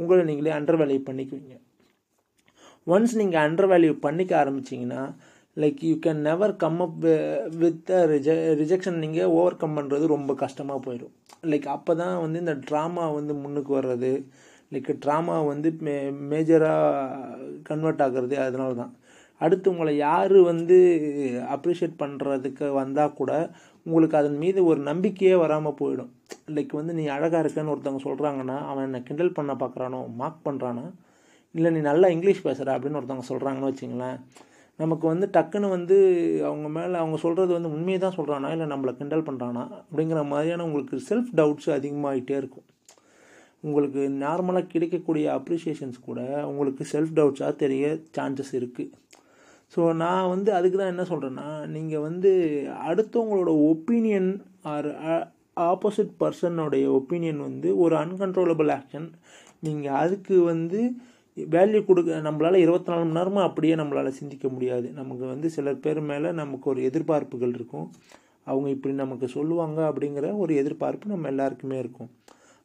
உங்களை 0.00 0.22
நீங்களே 0.24 0.54
அண்டர் 0.58 0.78
வேல்யூ 0.82 1.00
பண்ணிக்குவீங்க. 1.08 1.56
ஒன்ஸ் 2.86 3.14
நீங்கள் 3.20 3.44
அண்டர் 3.46 3.70
வேல்யூ 3.72 3.94
பண்ணிக்க 4.06 4.32
ஆரம்பிச்சிங்கன்னா 4.42 5.02
like 5.62 5.80
you 5.88 5.94
can 6.04 6.20
never 6.26 6.52
come 6.62 6.80
up 6.84 7.04
with 7.62 7.90
ரிஜ 8.10 8.28
rejection 8.60 8.98
நீங்கள் 9.04 9.32
ஓவர் 9.38 9.60
கம் 9.62 9.76
பண்ணுறது 9.78 10.04
ரொம்ப 10.14 10.32
கஷ்டமாக 10.42 10.78
போயிடும். 10.86 11.12
லைக் 11.50 11.66
அப்போ 11.76 11.92
தான் 12.02 12.14
வந்து 12.24 12.38
இந்த 12.44 12.54
ட்ராமா 12.68 13.04
வந்து 13.16 13.34
முன்னுக்கு 13.42 13.72
வர்றது. 13.78 14.12
லைக் 14.72 14.90
ட்ராமா 15.04 15.36
வந்து 15.50 15.68
மே 15.86 15.94
மேஜராக 16.32 17.60
கன்வெர்ட் 17.70 18.02
ஆகிறது 18.06 18.36
அதனால 18.46 18.70
தான் 18.82 18.92
அடுத்து 19.40 19.66
உங்களை 19.72 19.92
யார் 20.06 20.36
வந்து 20.50 20.76
அப்ரிஷியேட் 21.54 22.00
பண்ணுறதுக்கு 22.02 22.66
வந்தால் 22.80 23.16
கூட 23.20 23.32
உங்களுக்கு 23.86 24.16
அதன் 24.20 24.38
மீது 24.44 24.60
ஒரு 24.70 24.80
நம்பிக்கையே 24.90 25.36
வராமல் 25.44 25.78
போயிடும். 25.80 26.10
லைக் 26.56 26.72
வந்து 26.80 26.94
நீ 26.98 27.04
அழகாக 27.16 27.42
இருக்கன்னு 27.44 27.72
ஒருத்தவங்க 27.74 28.02
சொல்கிறாங்கன்னா 28.08 28.56
அவன் 28.70 28.86
என்னை 28.88 29.00
கிண்டல் 29.08 29.36
பண்ண 29.38 29.54
பார்க்குறானோ 29.62 30.00
மார்க் 30.20 30.46
பண்ணுறானா 30.48 30.86
இல்லை 31.54 31.70
நீ 31.76 31.82
நல்லா 31.90 32.08
இங்கிலீஷ் 32.14 32.46
பேசுகிற 32.46 32.74
அப்படின்னு 32.76 33.00
ஒருத்தவங்க 33.00 33.28
சொல்கிறாங்கன்னு 33.32 33.70
வச்சுங்களேன் 33.72 34.18
நமக்கு 34.78 35.06
வந்து 35.06 35.26
டக்குன்னு 35.32 35.68
வந்து 35.68 35.96
அவங்க 36.44 36.68
மேலே 36.68 36.94
அவங்க 36.94 37.16
சொல்கிறது 37.16 37.52
வந்து 37.52 37.68
உண்மையை 37.68 37.98
தான் 38.00 38.16
சொல்கிறானா 38.16 38.50
இல்லை 38.50 38.66
நம்மளை 38.66 38.96
கிண்டல் 38.96 39.26
பண்ணுறானா 39.28 39.64
அப்படிங்கிற 39.80 40.26
மாதிரியான 40.26 40.64
உங்களுக்கு 40.64 40.96
செல்ஃப் 41.08 41.30
டவுட்ஸ் 41.36 41.70
அதிகமாகிட்டே 41.70 42.36
இருக்கும். 42.36 42.66
உங்களுக்கு 43.60 44.08
நார்மலாக 44.08 44.66
கிடைக்கக்கூடிய 44.66 45.38
அப்ரிஷியேஷன்ஸ் 45.38 46.00
கூட 46.00 46.44
உங்களுக்கு 46.44 46.84
செல்ஃப் 46.92 47.16
டவுட்ஸாக 47.16 47.56
தெரிய 47.56 47.98
சான்சஸ் 48.18 48.52
இருக்குது 48.52 48.92
ஸோ 49.76 49.92
நான் 49.94 50.28
வந்து 50.28 50.54
அதுக்கு 50.54 50.78
தான் 50.78 50.92
என்ன 50.96 51.02
சொல்கிறேன்னா 51.02 51.66
நீங்கள் 51.66 52.00
வந்து 52.00 52.30
அடுத்தவங்களோட 52.88 53.50
ஒப்பீனியன் 53.70 54.30
ஆர் 54.62 54.88
ஆப்போசிட் 55.56 56.12
பர்சனுடைய 56.20 56.86
ஒப்பீனியன் 56.86 57.36
வந்து 57.36 57.76
ஒரு 57.76 57.96
அன்கன்ட்ரோலபிள் 57.96 58.70
ஆக்ஷன் 58.70 59.08
நீங்கள் 59.60 59.94
அதுக்கு 59.94 60.42
வந்து 60.42 60.80
வேல்யூ 61.54 61.80
கொடுக்க 61.88 62.20
நம்மளால் 62.26 62.62
இருபத்தி 62.64 62.90
நாலு 62.90 63.02
மணி 63.04 63.18
நேரமும் 63.18 63.46
அப்படியே 63.46 63.74
நம்மளால் 63.80 64.16
சிந்திக்க 64.20 64.46
முடியாது. 64.54 64.88
நமக்கு 65.00 65.24
வந்து 65.32 65.48
சிலர் 65.56 65.82
பேர் 65.84 66.00
மேலே 66.10 66.30
நமக்கு 66.42 66.66
ஒரு 66.72 66.80
எதிர்பார்ப்புகள் 66.88 67.54
இருக்கும். 67.58 67.86
அவங்க 68.50 68.68
இப்படி 68.76 68.94
நமக்கு 69.02 69.26
சொல்லுவாங்க 69.36 69.78
அப்படிங்கிற 69.90 70.26
ஒரு 70.42 70.52
எதிர்பார்ப்பு 70.62 71.12
நம்ம 71.14 71.28
எல்லாருக்குமே 71.32 71.78
இருக்கும். 71.84 72.10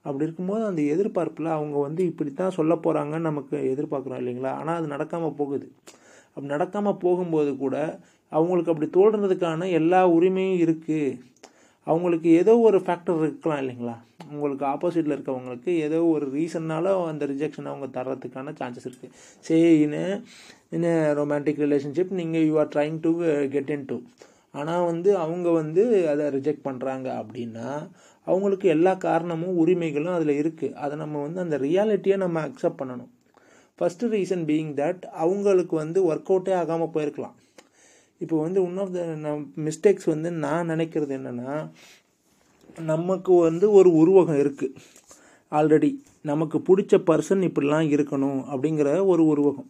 அப்படி 0.05 0.25
இருக்கும்போது 0.27 0.63
அந்த 0.69 0.81
எதிர்பார்ப்பில் 0.93 1.49
அவங்க 1.57 1.75
வந்து 1.87 2.01
இப்படி 2.11 2.31
தான் 2.33 2.55
சொல்ல 2.57 2.73
போகிறாங்கன்னு 2.85 3.29
நமக்கு 3.29 3.55
எதிர்பார்க்குறோம் 3.73 4.21
இல்லைங்களா? 4.23 4.53
ஆனால் 4.61 4.77
அது 4.79 4.87
நடக்காமல் 4.95 5.37
போகுது. 5.41 5.67
அப்படி 6.33 6.49
நடக்காமல் 6.55 7.01
போகும்போது 7.05 7.51
கூட 7.63 7.75
அவங்களுக்கு 8.31 8.71
அப்படி 8.73 8.89
தோன்றதுக்கான 8.97 9.69
எல்லா 9.79 9.99
உரிமையும் 10.17 10.61
இருக்குது 10.65 11.17
அவங்களுக்கு 11.87 12.29
ஏதோ 12.41 12.53
ஒரு 12.67 12.77
ஃபேக்டர் 12.85 13.23
இருக்கலாம் 13.25 13.61
இல்லைங்களா? 13.63 13.95
உங்களுக்கு 14.35 14.65
ஆப்போசிட்டில் 14.73 15.15
இருக்கவங்களுக்கு 15.15 15.71
ஏதோ 15.85 15.99
ஒரு 16.15 16.27
ரீசன்னால 16.37 16.93
அந்த 17.11 17.25
ரிஜெக்ஷன் 17.33 17.71
அவங்க 17.71 17.87
தர்றதுக்கான 17.97 18.53
சான்சஸ் 18.59 18.87
இருக்குது 18.89 19.15
சரி 19.47 19.71
இன் 19.85 19.97
இன் 20.77 20.89
ரொமான்டிக் 21.21 21.63
ரிலேஷன்ஷிப் 21.65 22.13
நீங்கள் 22.21 22.45
you 22.49 22.55
are 22.63 22.71
trying 22.75 22.99
to 23.07 23.13
get 23.55 23.73
into 23.91 23.97
ஆனால் 24.61 24.87
வந்து 24.91 25.11
அவங்க 25.25 25.47
வந்து 25.61 25.83
அதை 26.13 26.25
ரிஜெக்ட் 26.37 26.65
பண்ணுறாங்க 26.67 27.07
அப்படின்னா 27.21 27.67
அவங்களுக்கு 28.27 28.67
எல்லா 28.73 28.91
காரணமும் 29.05 29.57
உரிமைகளும் 29.61 30.15
அதில் 30.17 30.39
இருக்குது 30.41 30.75
அதை 30.83 30.93
நம்ம 31.01 31.21
வந்து 31.25 31.39
அந்த 31.45 31.55
ரியாலிட்டியை 31.63 32.17
நம்ம 32.23 32.41
அக்செப்ட் 32.47 32.79
பண்ணணும். 32.81 33.09
ஃபஸ்ட்டு 33.77 34.09
ரீசன் 34.13 34.43
பீயிங் 34.49 34.73
தட் 34.79 35.03
அவங்களுக்கு 35.23 35.75
வந்து 35.83 35.99
ஒர்க் 36.09 36.31
அவுட்டே 36.33 36.53
ஆகாமல் 36.59 36.93
போயிருக்கலாம். 36.95 37.35
இப்போ 38.21 38.35
வந்து 38.45 38.59
ஒன் 38.67 38.77
ஆஃப் 38.83 38.93
த 38.97 39.33
மிஸ்டேக்ஸ் 39.67 40.07
வந்து 40.13 40.29
நான் 40.45 40.69
நினைக்கிறது 40.73 41.13
என்னென்னா 41.19 41.55
நமக்கு 42.81 43.33
வந்து 43.33 43.71
ஒரு 43.71 43.89
உருவகம் 43.89 44.39
இருக்குது 44.43 44.75
ஆல்ரெடி 45.51 45.95
நமக்கு 46.21 46.57
பிடிச்ச 46.57 46.97
பர்சன் 47.07 47.41
இப்படிலாம் 47.47 47.87
இருக்கணும் 47.95 48.39
அப்படிங்கிற 48.53 49.05
ஒரு 49.05 49.23
உருவகம். 49.23 49.69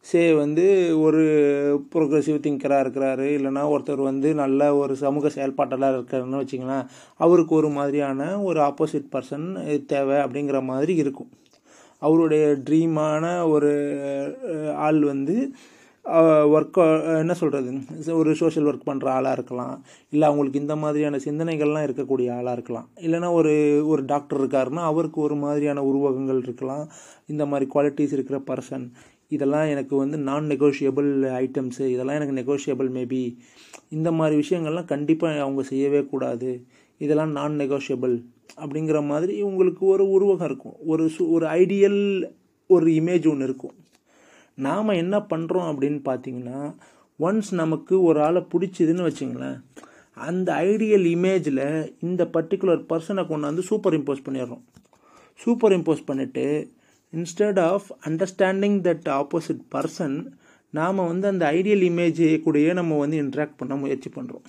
சே 0.00 0.32
வந்து 0.32 0.64
ஒரு 1.00 1.22
ப்ரோக்ரஸிவ் 1.94 2.42
திங்கராக 2.44 2.84
இருக்கிறாரு. 2.84 3.26
இல்லைனா 3.36 3.62
ஒருத்தர் 3.74 4.02
வந்து 4.02 4.34
நல்ல 4.34 4.76
ஒரு 4.76 4.96
சமூக 4.96 5.28
செயல்பாட்டெல்லாம் 5.28 5.94
இருக்காருன்னு 5.96 6.42
வச்சிங்களேன் 6.42 6.86
அவருக்கு 7.16 7.54
ஒரு 7.54 7.68
மாதிரியான 7.68 8.42
ஒரு 8.42 8.60
ஆப்போசிட் 8.60 9.10
பர்சன் 9.12 9.46
தேவை 9.86 10.16
அப்படிங்கிற 10.16 10.64
மாதிரி 10.64 10.94
இருக்கும். 10.94 11.30
அவருடைய 11.98 12.46
ட்ரீமான 12.46 13.50
ஒரு 13.50 13.72
ஆள் 14.76 15.02
வந்து 15.02 15.50
ஒர்க் 16.54 16.78
என்ன 17.18 17.34
சொல்கிறது 17.34 17.70
ஒரு 18.20 18.30
சோஷியல் 18.34 18.68
ஒர்க் 18.70 18.88
பண்ணுற 18.88 19.06
ஆளாக 19.16 19.32
இருக்கலாம். 19.32 19.84
இல்லை 20.10 20.28
அவங்களுக்கு 20.28 20.60
இந்த 20.60 20.76
மாதிரியான 20.76 21.16
சிந்தனைகள்லாம் 21.16 21.86
இருக்கக்கூடிய 21.88 22.28
ஆளாக 22.36 22.52
இருக்கலாம். 22.52 22.88
இல்லைனா 23.06 23.30
ஒரு 23.32 23.52
ஒரு 23.86 24.04
டாக்டர் 24.04 24.40
இருக்காருன்னா 24.42 24.84
அவருக்கு 24.92 25.20
ஒரு 25.20 25.34
மாதிரியான 25.34 25.84
உருவகங்கள் 25.84 26.42
இருக்கலாம். 26.42 26.84
இந்த 27.26 27.46
மாதிரி 27.46 27.70
குவாலிட்டிஸ் 27.74 28.14
இருக்கிற 28.18 28.38
பர்சன் 28.50 28.86
இதெல்லாம் 29.28 29.66
எனக்கு 29.66 29.94
வந்து 29.96 30.18
நான் 30.18 30.44
நெகோஷியபிள் 30.46 31.10
ஐட்டம்ஸு 31.44 31.86
இதெல்லாம் 31.94 32.18
எனக்கு 32.20 32.38
நெகோஷியபிள் 32.40 32.88
மேபி 32.96 33.22
இந்த 33.88 34.12
மாதிரி 34.12 34.36
விஷயங்கள்லாம் 34.42 34.92
கண்டிப்பாக 34.94 35.40
அவங்க 35.40 35.62
செய்யவே 35.62 36.04
கூடாது. 36.04 36.50
இதெல்லாம் 36.98 37.30
நான் 37.30 37.58
நெகோஷியபிள் 37.58 38.14
அப்படிங்கிற 38.62 39.06
மாதிரி 39.06 39.42
உங்களுக்கு 39.42 39.86
ஒரு 39.86 40.04
உருவகம் 40.04 40.44
இருக்கும். 40.44 40.76
ஒரு 40.86 41.10
சு 41.18 41.30
ஒரு 41.30 41.46
ஐடியல் 41.46 42.00
ஒரு 42.66 42.86
இமேஜ் 42.90 43.28
ஒன்று 43.30 43.44
இருக்கும். 43.44 43.74
நாம் 44.58 44.98
என்ன 45.02 45.16
பண்ணுறோம் 45.18 45.68
அப்படின்னு 45.70 46.00
பார்த்தீங்கன்னா 46.08 46.60
ஒன்ஸ் 47.20 47.50
நமக்கு 47.52 47.94
ஒரு 48.02 48.18
ஆளை 48.22 48.40
பிடிச்சிதுன்னு 48.52 49.06
வச்சுங்களேன் 49.08 49.58
அந்த 50.16 50.48
ஐடியல் 50.52 51.06
இமேஜில் 51.14 51.62
இந்த 52.00 52.22
பர்டிகுலர் 52.32 52.82
பர்சனை 52.92 53.22
கொண்டாந்து 53.26 53.58
சூப்பர் 53.58 53.94
இம்போஸ் 53.94 54.24
பண்ணிடுறோம். 54.26 54.62
சூப்பர் 55.40 55.72
இம்போஸ் 55.72 56.06
பண்ணிவிட்டு 56.06 56.46
instead 57.12 57.60
of 57.60 57.86
understanding 58.08 58.78
that 58.80 59.08
opposite 59.20 59.62
person 59.74 60.16
நாம் 60.70 61.06
வந்து 61.06 61.26
அந்த 61.28 61.44
ஐடியல் 61.52 61.84
இமேஜ் 61.90 62.22
கூடயே 62.44 62.72
நம்ம 62.72 62.98
வந்து 62.98 63.16
இன்ட்ராக்ட் 63.22 63.56
பண்ண 63.56 63.74
முயற்சி 63.76 64.10
பண்ணுறோம் 64.14 64.44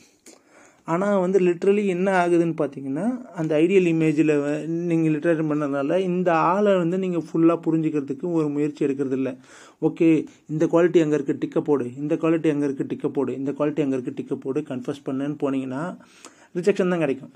ஆனால் 0.93 1.22
வந்து 1.24 1.39
லிட்ரலி 1.48 1.84
என்ன 1.93 2.10
ஆகுதுன்னு 2.22 2.55
பார்த்தீங்கன்னா 2.62 3.05
அந்த 3.39 3.51
ஐடியல் 3.63 3.89
இமேஜில் 3.91 4.34
நீங்கள் 4.89 5.13
லிட்ரேட் 5.15 5.41
பண்ணதுனால 5.50 5.98
இந்த 6.10 6.29
ஆளை 6.51 6.74
வந்து 6.81 6.98
நீங்கள் 7.03 7.25
ஃபுல்லாக 7.27 7.63
புரிஞ்சுக்கிறதுக்கு 7.65 8.25
ஒரு 8.38 8.48
முயற்சி 8.55 8.86
எடுக்கிறது 8.88 9.17
இல்லை 9.19 9.34
ஓகே 9.88 10.08
இந்த 10.53 10.65
குவாலிட்டி 10.74 11.01
அங்கே 11.03 11.17
இருக்குது 11.19 11.41
டிக்க 11.43 11.62
போடு. 11.69 11.86
இந்த 12.03 12.13
குவாலிட்டி 12.22 12.51
அங்கே 12.53 12.65
இருக்குது 12.69 12.91
டிக்க 12.93 13.08
போடு. 13.17 13.31
இந்த 13.41 13.51
குவாலிட்டி 13.58 13.84
அங்கே 13.86 13.98
இருக்குது 13.98 14.19
டிக்க 14.19 14.36
போடு 14.46 14.62
கன்ஃபர்ஸ் 14.72 15.05
பண்ணுன்னு 15.08 15.38
போனீங்கன்னா 15.43 15.84
ரிஜெக்ஷன் 16.58 16.93
தான் 16.93 17.03
கிடைக்கும். 17.05 17.34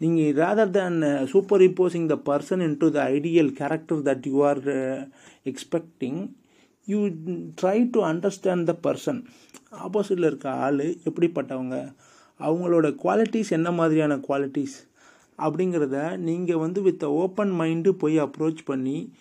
நீங்கள் 0.00 0.34
rather 0.40 0.74
than 0.76 0.98
superimposing 1.68 2.08
the 2.12 2.16
person 2.28 2.60
into 2.82 2.88
the 2.96 3.00
ideal 3.16 3.50
character 3.60 4.04
that 4.08 4.26
you 4.32 4.36
are 4.50 4.60
expecting 5.52 6.20
you 6.88 7.00
try 7.62 7.78
to 7.96 8.02
understand 8.10 8.66
the 8.70 8.74
person 8.86 9.18
ஆப்போசிட்டில் 9.86 10.28
இருக்க 10.30 10.48
ஆள் 10.66 10.84
எப்படிப்பட்டவங்க? 11.08 11.78
அவங்களோட 12.40 12.94
குவாலிட்டிஸ் 13.02 13.50
என்ன 13.50 13.70
மாதிரியான 13.70 14.16
குவாலிட்டிஸ் 14.16 14.76
அப்படிங்கிறத 15.38 16.16
நீங்கள் 16.18 16.56
வந்து 16.56 16.82
வித் 16.82 17.04
ஓப்பன் 17.04 17.60
மைண்டு 17.60 17.88
போய் 17.92 18.18
அப்ரோச் 18.20 18.62
பண்ணி 18.64 19.12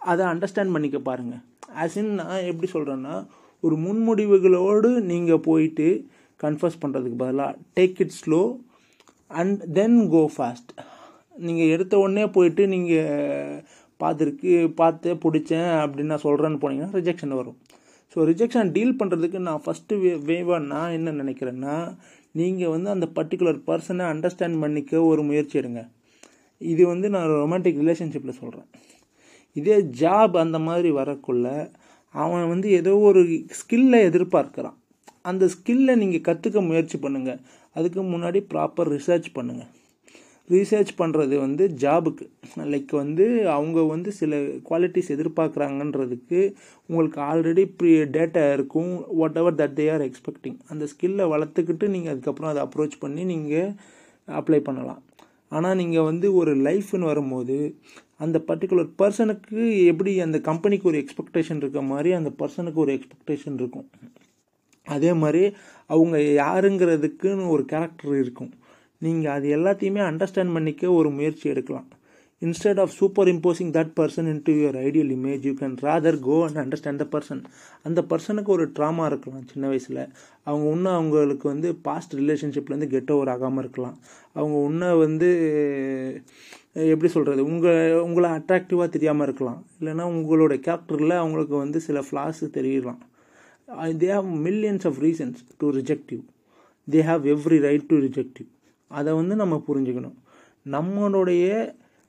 அதை 0.00 0.26
அண்டர்ஸ்டாண்ட் 0.26 0.72
பண்ணிக்க 0.72 0.98
பாருங்கள் 0.98 1.42
ஆஸ் 1.74 1.96
இன் 1.96 2.14
நான் 2.14 2.46
எப்படி 2.46 2.68
சொல்கிறேன்னா 2.72 3.26
ஒரு 3.60 3.76
முன்முடிவுகளோடு 3.76 4.88
நீங்கள் 5.00 5.40
போயிட்டு 5.40 6.06
கன்ஃபர்ஸ் 6.40 6.80
பண்ணுறதுக்கு 6.80 7.16
பதிலாக 7.16 7.56
take 7.74 8.00
it 8.00 8.16
slow 8.24 8.40
and 9.30 9.72
then 9.72 10.08
go 10.08 10.30
fast 10.36 10.72
நீங்கள் 11.36 11.66
எடுத்த 11.66 11.98
உடனே 11.98 12.24
போயிட்டு 12.26 12.66
நீங்கள் 12.66 13.62
பார்த்துருக்கு 14.00 14.72
பார்த்து 14.72 15.14
பிடிச்சேன் 15.14 15.70
அப்படின்னு 15.82 16.12
நான் 16.12 16.24
சொல்கிறேன்னு 16.24 16.60
போனீங்கன்னா 16.62 16.92
ரிஜெக்ஷன் 16.92 17.34
வரும். 17.34 17.56
ஸோ 18.16 18.24
ரிஜெக்ஷன் 18.24 18.72
டீல் 18.72 18.98
பண்ணுறதுக்கு 18.98 19.38
நான் 19.38 19.62
ஃபஸ்ட்டு 19.64 19.98
வே 20.00 20.12
வேவாக 20.26 20.64
நான் 20.64 20.90
என்ன 20.90 21.24
நினைக்கிறேன்னா 21.24 21.76
நீங்கள் 22.40 22.72
வந்து 22.74 22.88
அந்த 22.94 23.06
பர்டிகுலர் 23.16 23.58
பர்சனை 23.68 24.04
அண்டர்ஸ்டாண்ட் 24.12 24.60
பண்ணிக்க 24.62 25.02
ஒரு 25.10 25.22
முயற்சி 25.30 25.56
எடுங்க. 25.60 25.82
இது 26.60 26.82
வந்து 26.92 27.06
நான் 27.14 27.32
ரொமான்டிக் 27.42 27.80
ரிலேஷன்ஷிப்பில் 27.82 28.40
சொல்கிறேன் 28.40 28.68
இதே 29.58 29.76
ஜாப் 30.02 30.36
அந்த 30.44 30.58
மாதிரி 30.68 30.90
வரக்குள்ள 31.00 31.46
அவன் 32.14 32.46
வந்து 32.52 32.68
ஏதோ 32.80 32.92
ஒரு 33.08 33.20
ஸ்கில்லை 33.60 34.00
எதிர்பார்க்குறான். 34.10 34.76
அந்த 35.30 35.44
ஸ்கில்லை 35.54 35.94
நீங்கள் 36.02 36.26
கற்றுக்க 36.28 36.60
முயற்சி 36.68 36.96
பண்ணுங்கள் 36.98 37.40
அதுக்கு 37.76 38.00
முன்னாடி 38.14 38.40
ப்ராப்பர் 38.52 38.90
ரிசர்ச் 38.96 39.28
பண்ணுங்கள் 39.38 39.71
ரீசர்ச் 40.50 40.90
பண்ணுறது 40.98 41.34
வந்து 41.38 41.64
ஜாபுக்கு 41.82 42.24
லைக் 42.72 42.92
வந்து 43.00 43.24
அவங்க 43.56 43.80
வந்து 43.82 44.10
சில 44.12 44.38
குவாலிட்டிஸ் 44.68 45.10
எதிர்பார்க்குறாங்கன்றதுக்கு 45.14 46.40
உங்களுக்கு 46.86 47.20
ஆல்ரெடி 47.20 47.64
ப்ரீ 47.78 47.92
டேட்டா 48.16 48.42
இருக்கும் 48.52 48.92
whatever 49.42 49.58
that 49.60 49.76
they 49.78 49.86
are 49.94 50.04
expecting 50.08 50.58
அந்த 50.68 50.86
ஸ்கில்லை 50.92 51.26
வளர்த்துக்கிட்டு 51.34 51.88
நீங்கள் 51.88 52.12
அதுக்கப்புறம் 52.14 52.52
அதை 52.52 52.62
அப்ரோச் 52.66 52.96
பண்ணி 52.98 53.24
நீங்கள் 53.24 53.70
அப்ளை 54.28 54.60
பண்ணலாம். 54.68 55.02
ஆனால் 55.48 55.78
நீங்கள் 55.80 56.08
வந்து 56.10 56.26
ஒரு 56.40 56.52
லைஃப்னு 56.68 57.10
வரும்போது 57.12 57.56
அந்த 58.24 58.38
பர்டிகுலர் 58.48 58.90
பர்சனுக்கு 59.02 59.62
எப்படி 59.92 60.12
அந்த 60.26 60.38
கம்பெனிக்கு 60.48 60.88
ஒரு 60.90 60.98
எக்ஸ்பெக்டேஷன் 61.02 61.60
இருக்க 61.62 61.80
மாதிரி 61.92 62.12
அந்த 62.18 62.30
பர்சனுக்கு 62.40 62.82
ஒரு 62.84 62.92
எக்ஸ்பெக்டேஷன் 62.96 63.56
இருக்கும். 63.60 63.86
அதே 64.86 65.12
மாதிரி 65.22 65.42
அவங்க 65.86 66.16
யாருங்கிறதுக்குன்னு 66.42 67.46
ஒரு 67.48 67.64
கேரக்டர் 67.72 68.14
இருக்கும். 68.24 68.52
நீங்கள் 69.04 69.34
அது 69.36 69.48
எல்லாத்தையுமே 69.58 70.02
அண்டர்ஸ்டாண்ட் 70.10 70.54
பண்ணிக்க 70.56 70.92
ஒரு 70.98 71.08
முயற்சி 71.18 71.44
எடுக்கலாம். 71.52 71.88
Instead 72.42 72.80
of 72.82 72.94
superimposing 73.32 73.72
that 73.76 73.92
person 73.98 74.28
into 74.46 74.52
your 74.60 74.76
ideal 74.86 75.10
image 75.16 75.42
you 75.48 75.52
can 75.60 75.74
rather 75.86 76.18
go 76.26 76.36
and 76.46 76.58
understand 76.62 77.00
the 77.02 77.06
person 77.12 77.42
அந்த 77.88 78.00
பர்சனுக்கு 78.10 78.50
ஒரு 78.56 78.64
ட்ராமா 78.76 79.04
இருக்கலாம் 79.10 79.44
சின்ன 79.52 79.66
வயசில். 79.72 80.00
அவங்க 80.48 80.66
இன்னும் 80.76 80.96
அவங்களுக்கு 80.98 81.46
வந்து 81.52 81.68
பாஸ்ட் 81.86 82.14
ரிலேஷன்ஷிப்லேருந்து 82.20 82.88
கெட் 82.94 83.12
ஓவர் 83.16 83.30
ஆகாமல் 83.34 83.62
இருக்கலாம். 83.64 83.96
அவங்க 84.38 84.56
இன்னும் 84.70 85.02
வந்து 85.04 85.28
எப்படி 86.92 87.10
சொல்கிறது 87.14 87.42
உங்கள் 87.50 88.00
உங்களை 88.06 88.30
அட்ராக்டிவாக 88.38 88.88
தெரியாமல் 88.96 89.26
இருக்கலாம். 89.28 89.60
இல்லைன்னா 89.80 90.06
உங்களோட 90.16 90.56
கேரக்டரில் 90.66 91.20
அவங்களுக்கு 91.22 91.56
வந்து 91.64 91.80
சில 91.86 92.00
ஃப்ளாஸ் 92.08 92.42
தெரியலாம் 92.58 93.00
they 94.02 94.08
have 94.16 94.30
millions 94.46 94.86
of 94.90 94.98
reasons 95.06 95.42
to 95.60 95.68
reject 95.78 96.10
you 96.14 96.20
they 96.88 97.02
have 97.10 97.22
every 97.34 97.60
right 97.68 97.86
to 97.92 97.98
reject 98.06 98.40
you 98.42 98.46
அதை 98.98 99.10
வந்து 99.20 99.34
நம்ம 99.42 99.56
புரிஞ்சுக்கணும். 99.68 100.16
நம்மளுடைய 100.74 101.46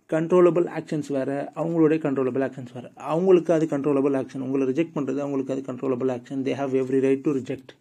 கண்ட்ரோலபிள் 0.10 0.65
ஆக்ஷன்ஸ் 0.78 1.10
வேறு 1.15 1.38
அவங்களுடைய 1.60 2.00
கண்ட்ரோலபிள் 2.06 2.43
ஆக்ஷன்ஸ் 2.48 2.74
வேறு. 2.78 2.89
அவங்களுக்கு 3.12 3.52
அது 3.58 3.65
கண்ட்ரோலபிள் 3.74 4.15
ஆக்ஷன் 4.22 4.43
உங்களை 4.48 4.65
ரிஜெக்ட் 4.72 4.96
பண்ணுறது 4.98 5.19
அவங்களுக்கு 5.26 5.54
அது 5.56 5.63
controllable 5.69 6.12
action 6.15 6.43
they 6.48 6.54
have 6.62 6.74
every 6.82 7.00
right 7.08 7.24
to 7.28 7.34
reject 7.39 7.72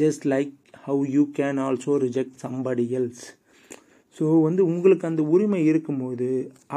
just 0.00 0.24
like 0.34 0.52
how 0.86 1.02
you 1.16 1.24
can 1.38 1.60
also 1.66 1.94
reject 2.06 2.36
somebody 2.44 2.84
else 2.98 3.24
so 4.16 4.24
வந்து 4.46 4.62
உங்களுக்கு 4.72 5.04
அந்த 5.10 5.22
உரிமை 5.34 5.60
இருக்கும்போது 5.70 6.28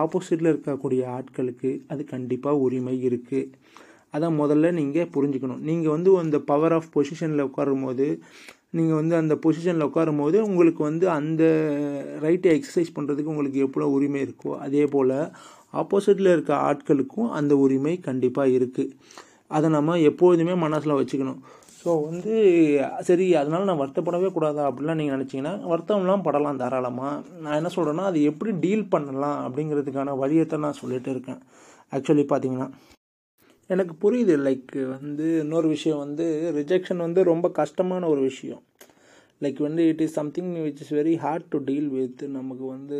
ஆப்போசிட்டில் 0.03 0.51
இருக்கக்கூடிய 0.53 1.01
ஆட்களுக்கு 1.17 1.71
அது 1.93 2.01
கண்டிப்பாக 2.13 2.63
உரிமை 2.65 2.95
இருக்குது 3.07 3.51
அதை 4.15 4.27
முதல்ல 4.41 4.67
நீங்கள் 4.79 5.09
புரிஞ்சுக்கணும். 5.15 5.61
நீங்கள் 5.69 5.93
வந்து 5.95 6.09
அந்த 6.21 6.37
பவர் 6.51 6.75
ஆஃப் 6.77 6.91
பொசிஷனில் 6.95 7.45
உட்காரும் 7.47 7.85
போது 7.87 8.05
நீங்கள் 8.73 8.99
வந்து 8.99 9.15
அந்த 9.19 9.33
பொசிஷனில் 9.43 9.87
உட்காரும் 9.87 10.21
போது 10.21 10.37
உங்களுக்கு 10.47 10.81
வந்து 10.89 11.05
அந்த 11.17 11.43
ரைட்டை 12.25 12.49
எக்ஸசைஸ் 12.57 12.95
பண்ணுறதுக்கு 12.95 13.33
உங்களுக்கு 13.33 13.59
எவ்வளோ 13.65 13.85
உரிமை 13.97 14.19
இருக்கோ 14.25 14.51
அதே 14.65 14.83
போல் 14.95 15.15
ஆப்போசிட்டில் 15.81 16.33
இருக்க 16.33 16.51
ஆட்களுக்கும் 16.69 17.29
அந்த 17.37 17.53
உரிமை 17.65 17.93
கண்டிப்பாக 18.07 18.55
இருக்குது 18.57 18.93
அதை 19.57 19.67
நம்ம 19.77 19.97
எப்போதுமே 20.09 20.53
மனசில் 20.65 20.99
வச்சுக்கணும். 20.99 21.39
ஸோ 21.81 21.89
வந்து 22.07 22.33
சரி 23.07 23.25
அதனால் 23.41 23.67
நான் 23.69 23.81
வருத்தப்படவே 23.81 24.29
கூடாதா 24.35 24.63
அப்படிலாம் 24.69 24.99
நீங்கள் 24.99 25.15
நினச்சிங்கன்னா 25.17 25.53
வருத்தம்லாம் 25.71 26.25
படலாம் 26.27 26.61
தாராளமாக 26.61 27.41
நான் 27.43 27.57
என்ன 27.59 27.69
சொல்கிறேன்னா 27.75 28.05
அது 28.11 28.21
எப்படி 28.31 28.53
டீல் 28.63 28.91
பண்ணலாம் 28.95 29.39
அப்படிங்கிறதுக்கான 29.45 30.15
வழியத்தை 30.23 30.59
நான் 30.65 30.79
சொல்லிகிட்டு 30.81 31.11
இருக்கேன். 31.15 31.41
ஆக்சுவலி 31.95 32.25
பார்த்தீங்கன்னா 32.31 32.69
எனக்கு 33.67 33.93
புரியுது 34.03 34.35
லைக் 34.47 34.73
வந்து 34.87 35.39
இன்னொரு 35.39 35.67
விஷயம் 35.67 35.97
வந்து 35.97 36.25
ரிஜெக்ஷன் 36.55 37.03
வந்து 37.05 37.23
ரொம்ப 37.23 37.49
கஷ்டமான 37.49 38.07
ஒரு 38.07 38.21
விஷயம். 38.21 38.61
லைக் 39.41 39.59
வந்து 39.59 39.87
it 39.87 40.01
is 40.01 40.11
something 40.11 40.51
which 40.55 40.81
is 40.83 40.93
very 40.93 41.15
hard 41.17 41.45
to 41.45 41.57
deal 41.65 41.89
with 41.89 42.23
நமக்கு 42.23 42.65
வந்து 42.65 42.97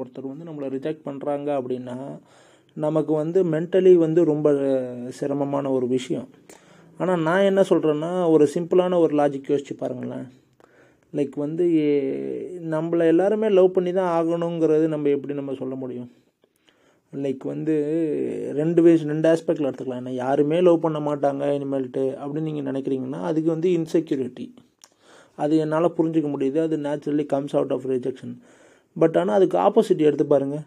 ஒருத்தர் 0.00 0.30
வந்து 0.32 0.46
நம்மளை 0.48 0.68
ரிஜெக்ட் 0.76 1.02
பண்ணுறாங்க 1.04 1.48
அப்படின்னா 1.60 1.96
நமக்கு 2.76 3.12
வந்து 3.12 3.44
மென்டலி 3.44 3.94
வந்து 3.94 4.24
ரொம்ப 4.24 4.48
சிரமமான 5.08 5.70
ஒரு 5.70 5.88
விஷயம். 5.88 6.28
ஆனால் 6.98 7.20
நான் 7.20 7.48
என்ன 7.50 7.60
சொல்கிறேன்னா 7.60 8.12
ஒரு 8.30 8.48
சிம்பிளான 8.54 8.98
ஒரு 8.98 9.12
லாஜிக் 9.16 9.50
யோசிச்சு 9.52 9.76
பாருங்களேன். 9.76 10.26
லைக் 11.12 11.36
வந்து 11.36 11.66
நம்மளை 12.70 13.06
எல்லாருமே 13.06 13.48
லவ் 13.48 13.72
பண்ணி 13.72 13.92
தான் 13.92 14.12
ஆகணுங்கிறது 14.18 14.86
நம்ம 14.86 15.08
எப்படி 15.08 15.34
நம்ம 15.34 15.54
சொல்ல 15.54 15.74
முடியும்? 15.74 16.10
லைக் 17.12 17.44
வந்து 17.52 17.74
ரெண்டு 18.58 18.80
வேஸ் 18.84 19.04
ரெண்டு 19.10 19.28
ஆஸ்பெக்டில் 19.32 19.68
எடுத்துக்கலாம். 19.68 20.00
என்ன 20.02 20.12
யாருமே 20.12 20.60
லவ் 20.66 20.82
பண்ண 20.86 20.98
மாட்டாங்க 21.06 21.44
இனிமேல்ட்டு 21.58 22.02
அப்படின்னு 22.22 22.48
நீங்கள் 22.48 22.68
நினைக்கிறீங்கன்னா 22.70 23.20
அதுக்கு 23.28 23.50
வந்து 23.54 23.68
இன்செக்யூரிட்டி 23.78 24.46
அது 25.42 25.56
என்னால் 25.64 25.94
புரிஞ்சிக்க 25.98 26.28
முடியுது. 26.34 26.58
அது 26.66 26.76
naturally 26.86 27.24
comes 27.26 27.54
out 27.56 27.72
of 27.76 27.86
rejection 27.94 28.34
but 28.96 29.16
ஆனால் 29.20 29.36
அதுக்கு 29.38 29.58
ஆப்போசிட் 29.58 30.06
எடுத்து 30.08 30.26
பாருங்கள் 30.26 30.64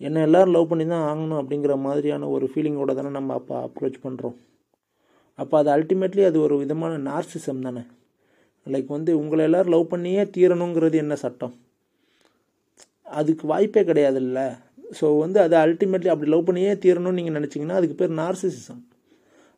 என்ன 0.00 0.22
எல்லோரும் 0.26 0.54
லவ் 0.54 0.70
பண்ணி 0.70 0.84
தான் 0.86 1.04
ஆகணும் 1.10 1.40
அப்படிங்கிற 1.40 1.74
மாதிரியான 1.86 2.28
ஒரு 2.28 2.46
ஃபீலிங்கோட 2.52 2.94
தானே 2.94 3.10
நம்ம 3.18 3.34
அப்போ 3.34 3.56
அப்ரோச் 3.66 3.98
பண்ணுறோம் 4.06 4.36
அப்போ 5.38 5.54
அது 5.58 5.70
அல்டிமேட்லி 5.76 6.22
அது 6.24 6.38
ஒரு 6.40 6.54
விதமான 6.62 6.98
நார்சிசம் 7.10 7.64
தானே. 7.66 7.82
லைக் 8.66 8.86
வந்து 8.86 9.12
உங்களை 9.20 9.42
எல்லோரும் 9.44 9.72
லவ் 9.74 9.92
பண்ணியே 9.92 10.22
தீரணுங்கிறது 10.34 10.96
என்ன 11.04 11.14
சட்டம்? 11.14 11.54
அதுக்கு 13.20 13.44
வாய்ப்பே 13.46 13.82
கிடையாதுல்ல. 13.82 14.40
ஸோ 14.92 15.06
வந்து 15.24 15.38
அதை 15.44 15.56
அல்டிமேட்லி 15.66 16.10
அப்படி 16.12 16.30
லவ் 16.34 16.48
பண்ணியே 16.48 16.72
தீரணும்னு 16.84 17.18
நீங்கள் 17.18 17.38
நினச்சிங்கன்னா 17.38 17.78
அதுக்கு 17.80 17.96
பேர் 18.00 18.18
நார்சிசிசம் 18.22 18.82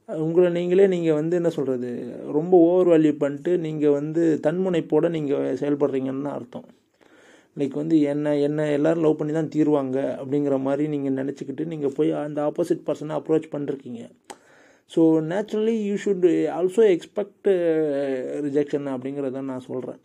உங்களை 0.09 0.49
நீங்களே 0.57 0.87
நீங்கள் 0.95 1.19
வந்து 1.19 1.35
என்ன 1.41 1.51
சொல்கிறது 1.57 1.91
ரொம்ப 2.37 2.55
ஓவர் 2.69 2.91
வேல்யூ 2.93 3.13
பண்ணிட்டு 3.23 3.53
நீங்கள் 3.67 3.95
வந்து 3.99 4.23
தன்முனைப்போடு 4.47 5.09
நீங்கள் 5.17 5.57
செயல்படுறீங்கன்னு 5.61 6.31
அர்த்தம். 6.39 6.67
இன்றைக்கி 7.57 7.77
வந்து 7.81 7.97
என்ன 8.13 8.35
என்ன 8.47 8.61
எல்லோரும் 8.77 9.05
லவ் 9.05 9.19
பண்ணி 9.19 9.33
தான் 9.33 9.51
தீருவாங்க 9.55 9.99
அப்படிங்கிற 10.21 10.57
மாதிரி 10.67 10.85
நீங்கள் 10.95 11.19
நினச்சிக்கிட்டு 11.21 11.65
நீங்கள் 11.73 11.95
போய் 11.99 12.11
அந்த 12.23 12.41
ஆப்போசிட் 12.49 12.87
பர்சனை 12.89 13.17
அப்ரோச் 13.19 13.53
பண்ணிருக்கீங்க. 13.55 14.03
So 14.91 15.03
naturally 15.31 15.77
you 15.89 15.95
should 16.05 16.27
also 16.59 16.83
expect 16.95 17.49
rejection 18.47 18.89
அப்படிங்கிறத 18.95 19.43
நான் 19.53 19.67
சொல்கிறேன் 19.71 20.01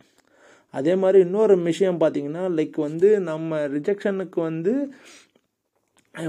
அதே 0.74 0.94
மாதிரி 0.94 1.18
இன்னொரு 1.18 1.54
விஷயம் 1.70 2.00
பார்த்தீங்கன்னா 2.00 2.42
லைக் 2.58 2.76
வந்து 2.80 3.08
நம்ம 3.20 3.58
ரிஜெக்ஷனுக்கு 3.76 4.40
வந்து 4.40 4.72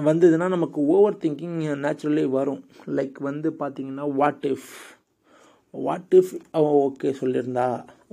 வந்ததுன்னா 0.08 0.48
நமக்கு 0.50 0.80
ஓவர் 0.94 1.22
திங்கிங் 1.24 1.60
நேச்சுரலி 1.86 2.26
வரும். 2.30 2.62
லைக் 2.98 3.18
வந்து 3.20 3.50
பார்த்திங்கன்னா 3.60 4.06
வாட் 4.20 4.46
இஃப் 4.52 4.72
வாட் 5.74 6.14
இஃப் 6.20 6.32
அவன் 6.52 6.76
ஓகே 6.86 7.10
சொல்லியிருந்தா? 7.22 7.68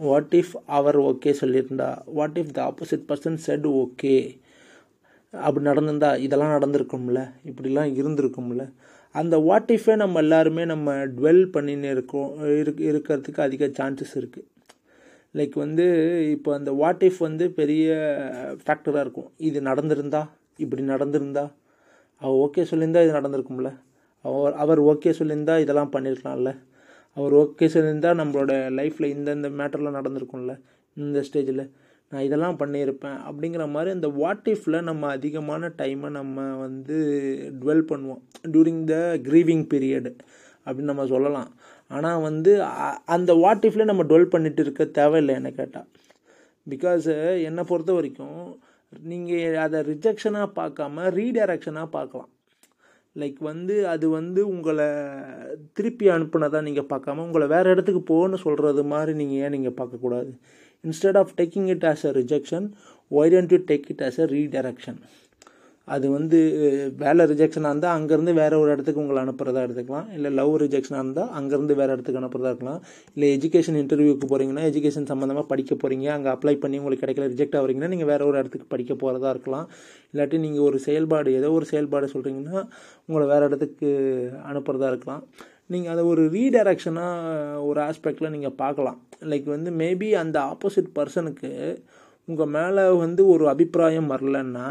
வாட் 0.06 0.34
இஃப் 0.40 0.52
அவர் 0.78 0.98
ஓகே 1.00 1.30
சொல்லியிருந்தா? 1.40 1.88
What 2.18 2.38
if 2.38 2.52
the 2.52 2.60
opposite 2.68 3.08
person 3.08 3.38
said 3.46 3.66
okay 3.80 4.14
அப்படி 5.34 5.64
நடந்திருந்தா 5.66 6.10
இதெல்லாம் 6.18 6.54
நடந்திருக்கும்ல? 6.56 7.22
இப்படிலாம் 7.44 7.90
இருந்திருக்கும்ல? 8.00 8.64
அந்த 9.14 9.36
வாட் 9.38 9.72
இஃபே 9.76 9.96
நம்ம 9.96 10.18
எல்லாருமே 10.18 10.64
நம்ம 10.64 10.94
டுவெல் 11.16 11.44
பண்ணின்னு 11.56 11.90
இருக்கோம் 11.90 12.30
இருக் 12.60 12.82
இருக்கிறதுக்கு 12.90 13.40
அதிக 13.40 13.66
சான்சஸ் 13.78 14.14
இருக்குது 14.14 14.46
லைக் 15.34 15.52
வந்து 15.54 15.84
இப்போ 16.30 16.54
அந்த 16.54 16.72
வாட் 16.72 17.02
இஃப் 17.02 17.18
வந்து 17.18 17.50
பெரிய 17.50 17.88
ஃபேக்டராக 18.66 19.00
இருக்கும். 19.00 19.30
இது 19.36 19.60
நடந்திருந்தா? 19.60 20.28
இப்படி 20.56 20.82
நடந்திருந்தா? 20.82 21.52
அவள் 22.22 22.38
ஓகே 22.44 22.66
சொல்லியிருந்தா 22.70 23.02
இது 23.04 23.12
நடந்திருக்கும்ல. 23.12 23.70
அவர் 24.20 24.54
அவர் 24.54 24.80
ஓகே 24.82 25.10
சொல்லியிருந்தா 25.18 25.60
இதெல்லாம் 25.60 25.92
பண்ணியிருக்கலாம்ல. 25.92 26.56
அவர் 27.14 27.34
ஓகே 27.34 27.66
சொல்லியிருந்தா 27.74 28.10
நம்மளோட 28.20 28.52
லைஃப்பில் 28.78 29.12
இந்தந்த 29.16 29.48
மேட்டர்லாம் 29.60 29.98
நடந்திருக்கும்ல. 29.98 30.60
இந்த 30.94 31.24
ஸ்டேஜில் 31.32 31.70
நான் 32.10 32.22
இதெல்லாம் 32.22 32.58
பண்ணியிருப்பேன். 32.58 33.18
அப்படிங்கிற 33.28 33.70
மாதிரி 33.70 33.90
அந்த 33.90 34.08
வாட் 34.08 34.48
இஃப்பில் 34.50 34.82
நம்ம 34.82 35.08
அதிகமான 35.08 35.68
டைமை 35.78 36.10
நம்ம 36.10 36.56
வந்து 36.56 36.96
டுவெல் 37.60 37.84
பண்ணுவோம். 37.90 38.20
டியூரிங் 38.48 38.84
த 38.84 38.94
க்ரீவிங் 39.28 39.66
பீரியடு 39.74 40.12
அப்படின்னு 40.66 40.90
நம்ம 40.92 41.06
சொல்லலாம். 41.06 41.50
ஆனால் 41.90 42.20
வந்து 42.20 42.52
அ- 42.64 43.00
அந்த 43.06 43.34
வாட் 43.34 43.64
இஃப்பில் 43.64 43.84
நம்ம 43.84 44.02
டுவெல் 44.02 44.24
பண்ணிட்டு 44.24 44.62
இருக்க 44.62 44.84
தேவையில்லை 44.84 45.34
என்ன 45.34 45.50
கேட்டால் 45.50 45.88
பிகாஸ் 46.66 47.06
என்னை 47.42 47.64
பொறுத்த 47.64 47.92
வரைக்கும் 47.92 48.40
நீங்கள் 49.02 49.56
அதை 49.56 49.80
ரிஜெக்ஷனாக 49.82 50.52
பார்க்காம 50.56 51.08
ரீடைரக்ஷனாக 51.10 51.86
பார்க்கலாம். 51.86 52.30
லைக் 53.16 53.38
வந்து 53.40 53.88
அது 53.88 54.08
வந்து 54.08 54.48
உங்களை 54.48 54.86
திருப்பி 55.72 56.08
அனுப்புனதாக 56.08 56.60
நீங்கள் 56.60 56.90
பார்க்காம 56.90 57.18
உங்களை 57.18 57.46
வேறு 57.46 57.70
இடத்துக்கு 57.70 58.02
போகணும்னு 58.06 58.34
சொல்கிறது 58.36 58.84
மாதிரி 58.84 59.14
நீங்கள் 59.14 59.36
ஏன் 59.36 59.50
நீங்கள் 59.50 59.76
பார்க்கக்கூடாது? 59.78 60.30
Instead 60.84 61.16
of 61.16 61.32
taking 61.36 61.66
it 61.66 61.84
as 61.84 62.06
a 62.06 62.12
rejection 62.12 62.66
why 63.10 63.32
don't 63.32 63.52
you 63.52 63.58
take 63.66 63.86
it 63.88 64.02
as 64.02 64.20
a 64.20 64.26
redirection 64.28 64.98
அது 65.94 66.06
வந்து 66.14 66.38
வேலை 67.02 67.22
ரிஜெக்ஷனாக 67.30 67.72
இருந்தால் 67.72 67.94
அங்கேருந்து 67.98 68.32
வேற 68.40 68.52
ஒரு 68.62 68.70
இடத்துக்கு 68.74 69.02
உங்களை 69.02 69.20
அனுப்புகிறதா 69.24 69.60
எடுத்துக்கலாம். 69.66 70.06
இல்லை 70.16 70.30
லவ் 70.38 70.52
ரிஜெக்ஷனாக 70.62 71.02
இருந்தால் 71.04 71.30
அங்கேருந்து 71.38 71.74
வேறு 71.80 71.94
இடத்துக்கு 71.96 72.20
அனுப்புகிறதா 72.22 72.52
இருக்கலாம். 72.52 72.80
இல்லை 73.14 73.28
எஜுகேஷன் 73.36 73.78
இன்டர்வியூக்கு 73.82 74.28
போகிறீங்கன்னா 74.32 74.64
எஜுகேஷன் 74.70 75.08
சம்மந்தமாக 75.12 75.46
படிக்க 75.52 75.74
போகிறீங்க 75.82 76.08
அங்கே 76.16 76.30
அப்ளை 76.34 76.54
பண்ணி 76.64 76.80
உங்களுக்கு 76.82 77.04
கிடைக்கல 77.04 77.28
ரிஜெக்ட் 77.34 77.58
ஆகிறீங்கன்னா 77.60 77.92
நீங்கள் 77.94 78.10
வேறு 78.12 78.28
ஒரு 78.30 78.38
இடத்துக்கு 78.42 78.72
படிக்க 78.74 78.94
போகிறதா 79.02 79.30
இருக்கலாம். 79.36 79.68
இல்லாட்டி 80.12 80.42
நீங்கள் 80.46 80.66
ஒரு 80.70 80.80
செயல்பாடு 80.88 81.36
ஏதோ 81.42 81.50
ஒரு 81.58 81.68
செயல்பாடு 81.72 82.08
சொல்கிறீங்கன்னா 82.14 82.58
உங்களை 83.08 83.26
வேறு 83.34 83.48
இடத்துக்கு 83.50 83.90
அனுப்புகிறதா 84.50 84.90
இருக்கலாம். 84.94 85.22
நீங்கள் 85.74 85.92
அதை 85.94 86.02
ஒரு 86.10 86.22
ரீடைரக்ஷனாக 86.34 87.62
ஒரு 87.68 87.80
ஆஸ்பெக்டில் 87.88 88.34
நீங்கள் 88.34 88.58
பார்க்கலாம். 88.62 88.98
லைக் 89.30 89.48
வந்து 89.56 89.70
மேபி 89.80 90.08
அந்த 90.24 90.36
ஆப்போசிட் 90.52 90.94
பர்சனுக்கு 90.98 91.50
உங்கள் 92.28 92.50
மேலே 92.54 92.82
வந்து 93.02 93.22
ஒரு 93.34 93.44
அபிப்பிராயம் 93.52 94.08
வரலன்னா 94.12 94.68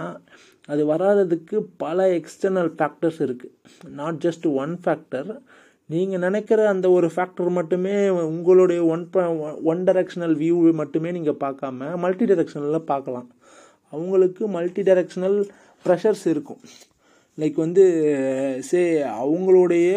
அது 0.69 0.81
வராததுக்கு 0.93 1.57
பல 1.83 2.07
எக்ஸ்டர்னல் 2.19 2.71
ஃபேக்டர்ஸ் 2.77 3.19
இருக்குது 3.25 3.53
நாட் 3.99 4.19
ஜஸ்ட் 4.25 4.45
ஒன் 4.63 4.73
ஃபேக்டர் 4.83 5.29
நீங்கள் 5.89 6.23
நினைக்கிற 6.25 6.61
அந்த 6.69 6.87
ஒரு 6.91 7.07
ஃபேக்டர் 7.15 7.49
மட்டுமே 7.57 7.93
உங்களுடைய 8.09 8.79
ஒன் 8.93 9.03
ஒன் 9.71 9.83
டைரக்ஷனல் 9.87 10.35
வியூ 10.41 10.57
மட்டுமே 10.81 11.11
நீங்கள் 11.17 11.41
பார்க்காம 11.45 11.89
மல்டி 11.97 12.25
டைரக்ஷனலில் 12.25 12.89
பார்க்கலாம். 12.91 13.29
அவங்களுக்கு 13.93 14.43
மல்டி 14.57 14.81
டைரக்ஷனல் 14.81 15.37
ப்ரெஷர்ஸ் 15.85 16.25
இருக்கும். 16.33 16.61
லைக் 17.37 17.57
வந்து 17.63 17.83
சே 18.69 18.81
அவங்களுடைய 19.23 19.87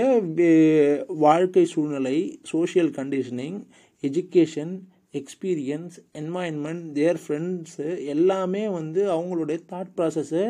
வாழ்க்கை 1.27 1.65
சூழ்நிலை 1.65 2.17
social 2.53 2.91
conditioning 2.99 3.59
education 4.03 4.75
experience 5.19 5.97
environment 6.21 6.85
their 6.99 7.19
friends 7.23 7.87
எல்லாமே 8.15 8.63
வந்து 8.69 9.01
அவங்களுடைய 9.17 9.59
தாட் 9.73 9.93
ப்ராசஸை 9.97 10.45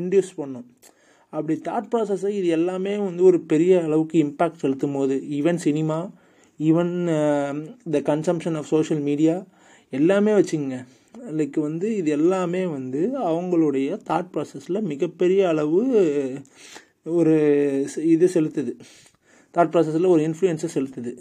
இன்டியூஸ் 0.00 0.30
பண்ணும். 0.40 0.66
அப்படி 1.32 1.54
தாட் 1.68 1.88
ப்ராசஸை 1.92 2.30
இது 2.40 2.48
எல்லாமே 2.58 2.92
வந்து 2.96 3.22
ஒரு 3.30 3.38
பெரிய 3.52 3.72
அளவுக்கு 3.86 4.16
இம்பேக்ட் 4.26 4.62
செலுத்தும் 4.62 4.96
போது 4.98 5.16
even 5.38 5.60
cinema 5.66 5.98
even 6.60 6.94
the 7.94 7.98
consumption 8.10 8.56
of 8.60 8.70
social 8.74 9.02
media 9.08 9.34
எல்லாமே 9.98 10.32
வச்சுங்க. 10.32 10.76
லைக் 11.38 11.58
வந்து 11.60 11.88
இது 11.96 12.10
எல்லாமே 12.10 12.62
வந்து 12.66 13.02
அவங்களுடைய 13.30 13.98
தாட் 14.08 14.30
ப்ராசஸில் 14.34 14.86
மிகப்பெரிய 14.92 15.48
அளவு 15.48 15.80
ஒரு 17.20 17.34
இது 18.14 18.26
செலுத்துது. 18.34 18.72
தாட் 19.54 19.72
ப்ராசஸில் 19.74 20.12
ஒரு 20.14 20.22
இன்ஃப்ளூயன்ஸை 20.28 20.70
செலுத்துது. 20.76 21.12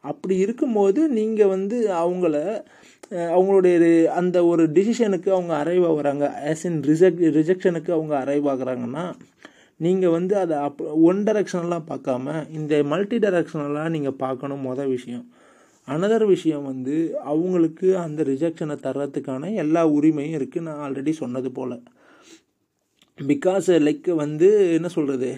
அப்படி 0.00 0.36
இருக்கும்போது 0.36 1.08
நீங்கள் 1.08 1.46
வந்து 1.46 1.88
அவங்கள 1.88 2.64
அவங்களுடைய 3.10 3.78
ரி- 3.78 4.04
அந்த 4.04 4.44
ஒரு 4.44 4.70
டிசிஷனுக்கு 4.70 5.28
அவங்க 5.30 5.64
அரைவ் 5.64 5.86
ஆகுறாங்க. 5.90 6.30
ஆஸ் 6.50 6.66
இன் 6.66 6.80
ரிஜெக்ட் 6.80 7.34
ரிஜெக்ஷனுக்கு 7.38 7.90
அவங்க 7.90 8.24
அரைவ் 8.24 8.38
ஆகுறாங்கன்னா 8.38 9.12
நீங்கள் 9.76 10.10
வந்து 10.10 10.36
அதை 10.36 10.56
அப் 10.56 10.82
ஒன் 10.82 11.22
டைரக்ஷனெலாம் 11.22 11.82
பார்க்காம 11.88 12.52
இந்த 12.52 12.82
மல்டி 12.82 13.16
டைரக்ஷனெலாம் 13.16 13.88
நீங்கள் 13.88 14.12
பார்க்கணும் 14.12 14.66
மொதல் 14.66 14.88
விஷயம். 14.88 15.32
அனதர் 15.86 16.26
விஷயம் 16.26 16.64
வந்து 16.64 17.18
அவங்களுக்கு 17.18 17.98
அந்த 17.98 18.22
ரிஜெக்ஷனை 18.22 18.76
தர்றதுக்கான 18.78 19.54
எல்லா 19.54 19.88
உரிமையும் 19.88 20.40
இருக்குது 20.40 20.60
நான் 20.60 20.92
ஆல்ரெடி 20.92 21.10
சொன்னது 21.10 21.50
போல். 21.50 21.82
பிகாஸ் 23.26 23.66
லைக் 23.66 24.14
வந்து 24.14 24.72
என்ன 24.72 24.88
சொல்கிறது 24.88 25.36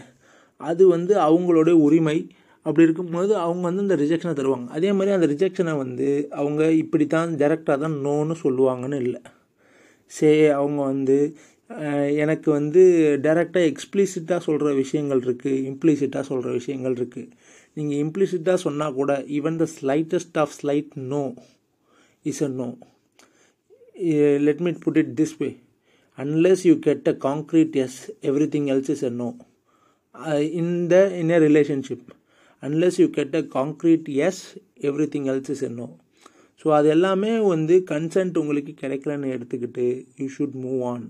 அது 0.57 0.89
வந்து 0.89 1.19
அவங்களுடைய 1.19 1.71
உரிமை. 1.71 2.27
அப்படி 2.63 2.87
இருக்கும்போது 2.89 3.37
அவங்க 3.37 3.63
வந்து 3.69 3.83
இந்த 3.83 3.97
ரிஜெக்ஷனை 4.03 4.35
தருவாங்க. 4.41 4.69
அதே 4.69 4.93
மாதிரி 4.93 5.15
அந்த 5.17 5.27
ரிஜெக்ஷனை 5.35 5.77
வந்து 5.77 6.29
அவங்க 6.31 6.73
இப்படி 6.73 7.07
தான் 7.07 7.31
டேரெக்டாக 7.37 7.79
தான் 7.85 7.97
நோன்னு 8.07 8.37
சொல்லுவாங்கன்னு 8.45 9.01
இல்லை. 9.07 9.21
சே 10.07 10.51
அவங்க 10.51 10.81
வந்து 10.93 11.17
எனக்கு 12.23 12.51
வந்து 12.51 12.83
டைரெக்டாக 13.23 13.69
எக்ஸ்பிளிசிட்டாக 13.73 14.41
சொல்கிற 14.47 14.73
விஷயங்கள் 14.75 15.21
இருக்குது 15.21 15.61
இம்ப்ளிசிட்டாக 15.71 16.25
சொல்கிற 16.31 16.51
விஷயங்கள் 16.53 16.95
இருக்குது 16.95 17.31
நீங்கள் 17.75 18.01
இம்ப்ளிசிட்டாக 18.05 18.59
சொன்னால் 18.67 18.95
கூட 18.95 19.13
even 19.39 19.59
the 19.63 19.67
slightest 19.77 20.39
of 20.39 20.55
slight 20.61 20.93
no 21.13 21.35
is 22.23 22.43
a 22.43 22.51
no 22.61 22.69
let 24.49 24.61
me 24.61 24.81
put 24.85 24.97
it 24.97 25.15
this 25.21 25.35
unless 26.19 26.63
you 26.69 26.75
you 26.75 26.81
get 26.87 27.09
a 27.13 27.15
yes 27.61 27.75
yes 27.75 27.95
everything 28.23 28.65
else 28.71 28.89
is 28.95 29.03
a 29.03 29.11
no. 29.11 29.29
uh, 30.15 30.43
in 30.61 30.69
in 31.21 31.33
a 31.37 31.39
relationship 31.39 32.07
unless 32.63 32.99
you 33.01 33.07
get 33.11 33.37
a 33.37 33.45
concrete 33.55 34.09
yes 34.27 34.43
everything 35.15 35.29
else 35.33 35.51
is 35.51 35.65
a no 35.69 35.89
so 36.65 36.69
அது 36.75 36.89
எல்லாமே 36.89 37.33
வந்து 37.47 37.77
consent 37.89 38.39
உங்களுக்கு 38.39 38.73
கிடைக்கலன்னு 38.83 39.33
எடுத்துக்கிட்டு 39.37 39.87
you 40.19 40.27
should 40.37 40.57
move 40.65 40.83
on 40.93 41.07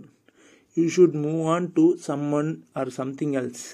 you 0.76 0.84
should 0.94 1.18
move 1.24 1.42
on 1.54 1.66
to 1.74 1.84
someone 2.32 2.50
or 2.72 2.90
something 2.92 3.34
else 3.40 3.64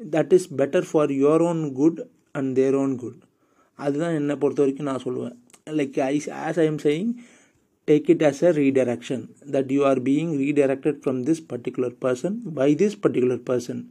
that 0.00 0.34
is 0.38 0.48
better 0.54 0.88
for 0.90 1.12
your 1.20 1.44
own 1.46 1.62
good 1.72 2.00
and 2.34 2.52
their 2.56 2.76
own 2.76 2.94
good 2.96 3.20
அதுதான் 3.78 4.14
என்னை 4.14 4.36
பொறுத்த 4.36 4.62
வரைக்கும் 4.62 4.90
நான் 4.90 5.04
சொல்லுவேன் 5.06 5.36
like 5.78 5.96
I 6.04 6.12
as 6.42 6.60
I 6.60 6.66
am 6.66 6.80
saying 6.84 7.10
take 7.88 8.08
it 8.14 8.24
as 8.24 8.42
a 8.44 8.52
redirection 8.60 9.24
that 9.50 9.72
you 9.72 9.80
are 9.86 10.00
being 10.06 10.32
redirected 10.42 11.00
from 11.02 11.20
this 11.28 11.42
particular 11.52 11.96
person 12.04 12.36
by 12.54 12.70
this 12.74 12.96
particular 13.02 13.42
person 13.50 13.82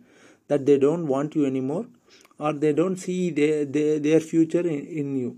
that 0.49 0.65
they 0.69 0.75
don't 0.85 1.07
want 1.11 1.35
you 1.37 1.43
any 1.45 1.63
more 1.63 1.85
or 2.39 2.57
they 2.63 2.71
don't 2.79 3.01
see 3.03 3.15
they 3.39 3.47
they 3.75 3.85
their 4.07 4.27
future 4.27 4.67
in 4.75 4.85
in 5.01 5.15
you 5.23 5.31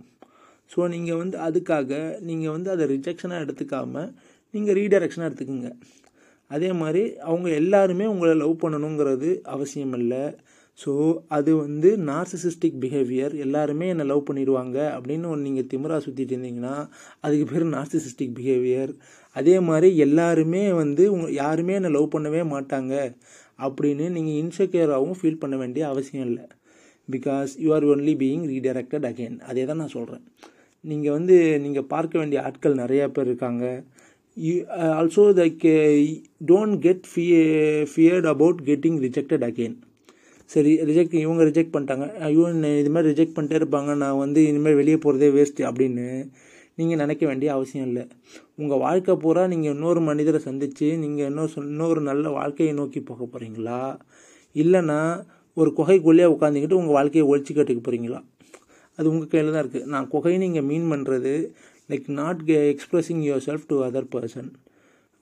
so 0.72 0.88
நீங்கள் 0.94 1.20
வந்து 1.22 1.38
அதுக்காக 1.48 1.92
நீங்கள் 2.30 2.54
வந்து 2.56 2.70
அதை 2.76 2.86
ரிஜெக்ஷனாக 2.94 3.44
எடுத்துக்காம 3.46 3.94
நீங்கள் 4.54 4.78
ரீடைரக்ஷனாக 4.80 5.30
எடுத்துக்கோங்க. 5.30 5.70
அதே 6.52 6.70
மாதிரி 6.82 7.02
அவங்க 7.30 7.48
எல்லாருமே 7.62 8.06
உங்களை 8.14 8.34
லவ் 8.42 8.62
பண்ணணுங்கிறது 8.64 9.30
அவசியம் 9.56 9.96
இல்லை. 10.00 10.24
ஸோ 10.80 10.92
அது 11.38 11.52
வந்து 11.64 11.90
நார்சிசிஸ்டிக் 12.10 12.78
பிஹேவியர் 12.84 13.34
எல்லாருமே 13.46 13.86
என்னை 13.94 14.06
லவ் 14.12 14.28
பண்ணிடுவாங்க 14.30 14.78
அப்படின்னு 14.98 15.30
ஒன்று 15.32 15.48
நீங்கள் 15.48 15.70
திமிரா 15.72 15.98
சுற்றிட்டு 16.06 16.34
இருந்தீங்கன்னா 16.36 16.76
அதுக்கு 17.26 17.46
பேர் 17.52 17.66
நார்சிசிஸ்டிக் 17.78 18.36
பிஹேவியர் 18.40 18.92
அதே 19.36 19.56
மாதிரி 19.70 19.90
எல்லாருமே 20.08 20.64
வந்து 20.82 21.06
உங்க 21.16 21.30
யாருமே 21.44 21.74
என்னை 21.80 21.92
லவ் 21.98 22.14
பண்ணவே 22.16 22.44
மாட்டாங்க 22.54 22.94
அப்படின்னு 23.66 24.08
நீங்கள் 24.18 24.40
இன்செக்யூராகவும் 24.44 25.20
ஃபீல் 25.22 25.42
பண்ண 25.44 25.56
வேண்டிய 25.64 25.84
அவசியம் 25.94 26.28
இல்லை. 26.30 26.46
Because 27.15 27.52
you 27.63 27.70
are 27.78 27.86
only 27.93 28.13
being 28.22 28.46
redirected 28.54 29.08
again 29.10 29.38
அதே 29.50 29.63
தான் 29.70 29.82
நான் 29.82 29.96
சொல்கிறேன் 29.98 30.24
நீங்கள் 30.84 31.15
வந்து 31.17 31.36
நீங்கள் 31.65 31.89
பார்க்க 31.93 32.20
வேண்டிய 32.22 32.39
ஆட்கள் 32.48 32.82
நிறையா 32.82 33.06
பேர் 33.15 33.30
இருக்காங்க. 33.32 33.65
You 34.38 34.54
also 35.00 35.24
like 35.39 35.63
don't 36.50 36.78
get 36.86 37.06
fear 37.12 37.36
feared 37.91 38.28
about 38.34 38.60
getting 38.70 39.00
rejected 39.06 39.46
again 39.50 39.78
சரி 40.50 40.74
ரிஜெக்ட் 40.89 41.15
இவங்க 41.24 41.41
ரிஜெக்ட் 41.50 41.74
பண்ணிட்டாங்க. 41.74 42.06
ஐயோ 42.28 42.43
இது 42.82 42.91
மாதிரி 42.96 43.10
ரிஜெக்ட் 43.13 43.36
பண்ணிட்டே 43.38 43.58
இருப்பாங்க. 43.62 43.91
நான் 44.04 44.22
வந்து 44.24 44.39
இனிமேல் 44.50 44.78
வெளியே 44.82 44.98
போகிறதே 45.06 45.30
வேஸ்ட்டு 45.38 45.67
அப்படின்னு 45.70 46.06
நீங்கள் 46.80 47.02
நினைக்க 47.02 47.24
வேண்டிய 47.30 47.50
அவசியம் 47.56 47.88
இல்லை. 47.89 48.04
உங்கள் 48.62 48.82
வாழ்க்கை 48.86 49.13
பூரா 49.24 49.43
நீங்கள் 49.54 49.74
இன்னொரு 49.76 50.02
மனிதரை 50.10 50.39
சந்தித்து 50.48 50.88
நீங்கள் 51.04 51.28
இன்னொரு 51.32 51.63
இன்னொரு 51.72 52.02
நல்ல 52.10 52.30
வாழ்க்கையை 52.39 52.74
நோக்கி 52.80 53.02
போக 53.10 53.22
போகிறீங்களா 53.34 53.82
இல்லைன்னா 54.56 55.00
ஒரு 55.58 55.70
குகைக்குள்ளேயே 55.78 56.28
உட்காந்துக்கிட்டு 56.36 56.80
உங்கள் 56.80 56.98
வாழ்க்கையை 56.98 57.26
ஒழிச்சு 57.30 57.54
கட்டுக்க 57.54 57.82
போகிறீங்களா 57.82 58.20
அது 59.00 59.10
உங்கள் 59.10 59.28
கையில் 59.28 59.52
தான் 59.52 59.63
இருக்குது 59.63 59.86
நான் 59.86 60.08
குகைன்னு 60.12 60.46
நீங்கள் 60.46 60.63
மீன் 60.63 60.88
பண்ணுறது 60.91 61.34
like 61.89 62.08
not 62.13 62.41
expressing 62.72 63.22
yourself 63.48 63.67
to 63.67 63.76
other 63.84 64.10
person 64.15 64.50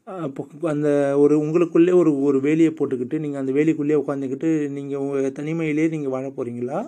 அப்போ 0.08 0.42
அந்த 0.70 0.88
ஒரு 1.18 1.36
உங்களுக்குள்ளே 1.44 1.94
ஒரு 1.94 2.12
ஒரு 2.20 2.40
வேலியை 2.40 2.72
போட்டுக்கிட்டு 2.80 3.20
நீங்கள் 3.20 3.42
அந்த 3.42 3.52
வேலிக்குள்ளேயே 3.52 4.00
உட்காந்துக்கிட்டு 4.02 4.50
நீங்கள் 4.70 5.02
உங்கள் 5.02 5.36
தனிமையிலே 5.40 5.86
நீங்கள் 5.90 6.14
வாழ 6.16 6.26
போகிறீங்களா 6.30 6.80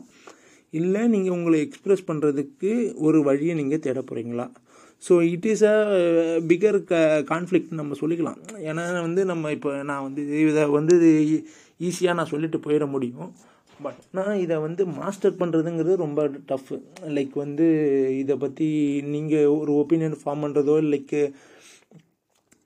இல்லை 0.74 1.02
நீங்கள் 1.08 1.36
உங்களை 1.38 1.60
எக்ஸ்ப்ரெஸ் 1.62 2.08
பண்ணுறதுக்கு 2.08 2.72
ஒரு 2.98 3.20
வழியை 3.24 3.54
நீங்கள் 3.56 3.80
தேட 3.80 4.00
போகிறீங்களா 4.02 4.46
so 5.04 5.14
it 5.32 5.46
is 5.46 5.64
a 5.64 5.76
bigger 6.48 6.78
க 6.84 6.96
கான்ஃப்ளிக்ட் 7.30 7.72
நம்ம 7.72 7.96
சொல்லிக்கலாம். 8.02 8.40
ஏன்னா 8.62 8.84
வந்து 9.02 9.24
நம்ம 9.26 9.52
இப்போ 9.52 9.72
நான் 9.84 10.04
வந்து 10.04 10.22
இதை 10.44 10.64
வந்து 10.70 10.96
ஈஸியாக 11.88 12.18
நான் 12.20 12.32
சொல்லிட்டு 12.34 12.60
போயிட 12.66 12.86
முடியும். 12.96 13.30
பட் 13.86 14.00
நான் 14.18 14.40
இதை 14.44 14.56
வந்து 14.66 14.84
மாஸ்டர் 15.00 15.40
பண்ணுறதுங்கிறது 15.40 15.96
ரொம்ப 16.04 16.22
டஃப்பு 16.52 16.76
லைக் 17.18 17.36
வந்து 17.44 17.66
இதை 18.22 18.36
பற்றி 18.44 18.68
நீங்கள் 19.14 19.52
ஒரு 19.58 19.72
ஒப்பீனியன் 19.82 20.16
ஃபார்ம் 20.22 20.44
பண்ணுறதோ 20.46 20.76
லைக் 20.94 21.16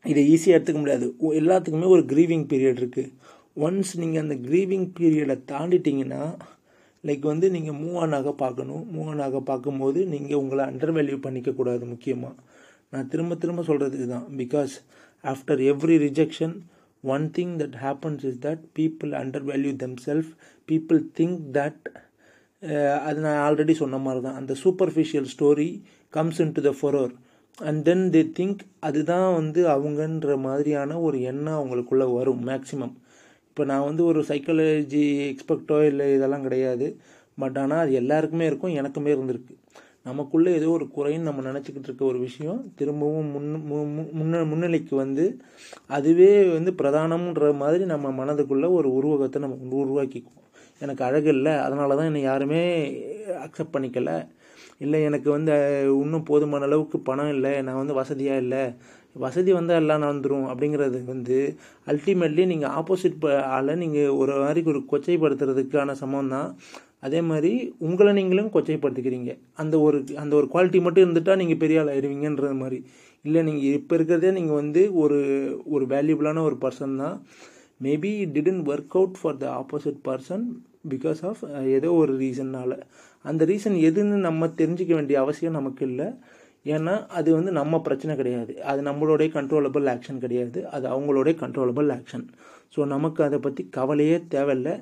இதை 0.05 0.21
ஈஸியாக 0.33 0.57
எடுத்துக்க 0.57 0.79
முடியாது. 0.83 1.07
எல்லாத்துக்குமே 1.41 1.89
ஒரு 1.95 2.05
க்ரீவிங் 2.13 2.47
பீரியட் 2.53 2.81
இருக்குது 2.83 3.11
ஒன்ஸ் 3.65 3.91
நீங்கள் 4.01 4.23
அந்த 4.23 4.35
க்ரீவிங் 4.47 4.87
பீரியடை 4.99 5.37
தாண்டிட்டிங்கன்னா 5.51 6.23
லைக் 7.07 7.23
வந்து 7.31 7.47
நீங்கள் 7.55 7.77
மூவ் 7.83 7.99
ஆன் 8.03 8.15
ஆக 8.17 8.31
பார்க்கணும். 8.41 8.83
மூவ் 8.93 9.09
ஆன் 9.11 9.23
ஆக 9.27 9.39
பார்க்கும்போது 9.51 9.99
நீங்கள் 10.13 10.39
உங்களை 10.41 10.63
அண்டர் 10.69 10.93
வேல்யூ 10.97 11.17
பண்ணிக்கக்கூடாது 11.25 11.85
முக்கியமாக 11.93 12.35
நான் 12.93 13.09
திரும்ப 13.11 13.35
திரும்ப 13.43 13.61
சொல்கிறது 13.69 13.97
இதுதான். 13.99 14.27
Because 14.41 14.73
after 15.23 15.61
every 15.71 15.95
rejection 16.07 16.55
one 17.03 17.25
thing 17.37 17.53
that 17.61 17.77
happens 17.85 18.23
is 18.29 18.39
that 18.47 18.63
people 18.79 19.11
undervalue 19.51 19.73
them 19.83 19.97
self 20.07 20.31
people 20.67 21.01
think 21.19 21.39
that 21.57 21.83
அது 23.07 23.19
நான் 23.19 23.41
ஆல்ரெடி 23.47 23.73
சொன்ன 23.83 23.99
மாதிரி 23.99 24.21
தான் 24.21 24.39
அந்த 24.41 24.53
superficial 24.63 25.29
story 25.33 25.69
comes 26.13 26.41
into 26.57 26.61
the 26.61 26.73
fore 26.79 27.13
and 27.57 27.81
then 27.87 28.05
they 28.15 28.21
think 28.39 28.61
அதுதான் 28.79 29.29
வந்து 29.39 29.61
அவங்கன்ற 29.75 30.35
மாதிரியான 30.39 30.99
ஒரு 31.01 31.17
எண்ணம் 31.21 31.57
அவங்களுக்குள்ளே 31.59 32.07
வரும் 32.19 32.43
மேக்ஸிமம் 32.49 32.95
இப்போ 33.49 33.63
நான் 33.71 33.87
வந்து 33.87 34.03
ஒரு 34.09 34.19
சைக்காலஜி 34.29 35.01
எக்ஸ்பெக்டோ 35.31 35.77
இல்லை 35.89 36.05
இதெல்லாம் 36.15 36.45
கிடையாது. 36.47 36.85
பட் 37.37 37.57
ஆனால் 37.57 37.81
அது 37.83 37.93
எல்லாருக்குமே 38.01 38.45
இருக்கும் 38.49 38.77
எனக்குமே 38.79 39.09
இருந்திருக்கு. 39.15 39.53
நமக்குள்ளே 40.03 40.53
ஏதோ 40.53 40.69
ஒரு 40.69 40.87
குறைன்னு 40.95 41.19
நம்ம 41.19 41.41
நினச்சிக்கிட்டு 41.41 41.83
இருக்க 41.83 42.05
ஒரு 42.05 42.19
விஷயம் 42.19 42.71
திரும்பவும் 42.75 43.25
முன் 43.25 43.63
மு- 43.71 43.75
மு- 43.75 44.19
முன்ன 44.19 44.47
முன்னிலைக்கு 44.47 44.95
வந்து 44.95 45.37
அதுவே 45.87 46.49
வந்து 46.49 46.71
பிரதானம்ன்ற 46.77 47.55
மாதிரி 47.55 47.85
நம்ம 47.85 48.25
மனதுக்குள்ளே 48.25 48.71
ஒரு 48.71 48.93
உருவகத்தை 48.93 49.41
நம்ம 49.41 49.57
உருவாக்கிக்குவோம். 49.71 50.39
எனக்கு 50.79 51.03
அழகு 51.03 51.29
இல்லை 51.29 51.51
அதனால 51.53 51.95
தான் 51.95 52.05
என்னை 52.05 52.21
யாருமே 52.21 52.91
அக்செப்ட் 53.27 53.75
பண்ணிக்கலை. 53.77 54.27
இல்லை 54.77 55.03
எனக்கு 55.03 55.31
வந்து 55.31 55.81
இன்னும் 56.01 56.23
போதுமான 56.23 56.63
அளவுக்கு 56.63 56.99
பணம் 56.99 57.29
இல்லை 57.29 57.61
நான் 57.61 57.75
வந்து 57.75 57.93
வசதியாக 57.93 58.39
இல்லை. 58.39 58.73
வசதி 59.13 59.53
வந்தால் 59.53 59.77
எல்லாம் 59.77 60.01
நடந்துடும் 60.01 60.47
அப்படிங்கிறது 60.51 61.05
வந்து 61.05 61.57
அல்டிமேட்லி 61.85 62.45
நீங்கள் 62.45 62.69
ஆப்போசிட் 62.69 63.41
ஆளை 63.41 63.75
நீங்கள் 63.75 64.07
ஒரு 64.07 64.35
மாதிரி 64.35 64.63
ஒரு 64.63 64.83
கொச்சைப்படுத்துறதுக்கான 64.91 65.91
சமம் 65.91 66.29
தான் 66.29 66.57
அதே 67.03 67.19
மாதிரி 67.29 67.51
உங்களை 67.87 68.11
நீங்களும் 68.19 68.51
கொச்சைப்படுத்திக்கிறீங்க. 68.55 69.31
அந்த 69.61 69.75
ஒரு 69.85 69.99
அந்த 70.23 70.33
ஒரு 70.39 70.47
குவாலிட்டி 70.53 70.79
மட்டும் 70.85 71.05
இருந்துட்டா 71.05 71.35
நீங்கள் 71.41 71.61
பெரிய 71.63 71.81
ஆள் 71.81 71.91
ஆயிடுவீங்கன்ற 71.93 72.49
மாதிரி. 72.63 72.79
இல்லை 73.25 73.41
நீங்கள் 73.47 73.75
இப்போ 73.79 73.95
இருக்கிறதே 73.97 74.31
நீங்கள் 74.39 74.59
வந்து 74.61 74.81
ஒரு 75.03 75.19
ஒரு 75.75 75.85
வேல்யூபிளான 75.93 76.43
ஒரு 76.49 76.57
பர்சன் 76.65 76.99
தான். 77.03 77.15
Maybe 77.85 78.11
didn't 78.35 78.67
work 78.73 78.97
out 78.99 79.17
for 79.21 79.39
the 79.43 79.47
opposite 79.61 79.99
person 80.09 80.45
because 80.91 81.19
of 81.29 81.41
ஏதோ 81.77 81.89
ஒரு 82.01 82.13
ரீசன்னால் 82.21 82.77
அந்த 83.25 83.41
ரீசன் 83.51 83.75
எதுன்னு 83.89 84.19
நம்ம 84.27 84.47
தெரிஞ்சிக்க 84.61 84.91
வேண்டிய 84.99 85.17
அவசியம் 85.23 85.57
நமக்கு 85.59 85.83
இல்லை. 85.89 86.07
ஏன்னா 86.75 86.93
அது 87.17 87.29
வந்து 87.37 87.51
நம்ம 87.59 87.75
பிரச்சனை 87.85 88.13
கிடையாது. 88.21 88.53
அது 88.71 88.81
நம்மளுடைய 88.87 89.27
கண்ட்ரோலபிள் 89.37 89.85
ஆக்ஷன் 89.93 90.23
கிடையாது. 90.25 90.59
அது 90.75 90.85
அவங்களுடைய 90.93 91.33
கண்ட்ரோலபிள் 91.43 91.87
ஆக்ஷன் 91.97 92.25
ஸோ 92.75 92.79
நமக்கு 92.95 93.21
அதை 93.27 93.37
பற்றி 93.45 93.63
கவலையே 93.77 94.17
தேவையில்லை. 94.35 94.75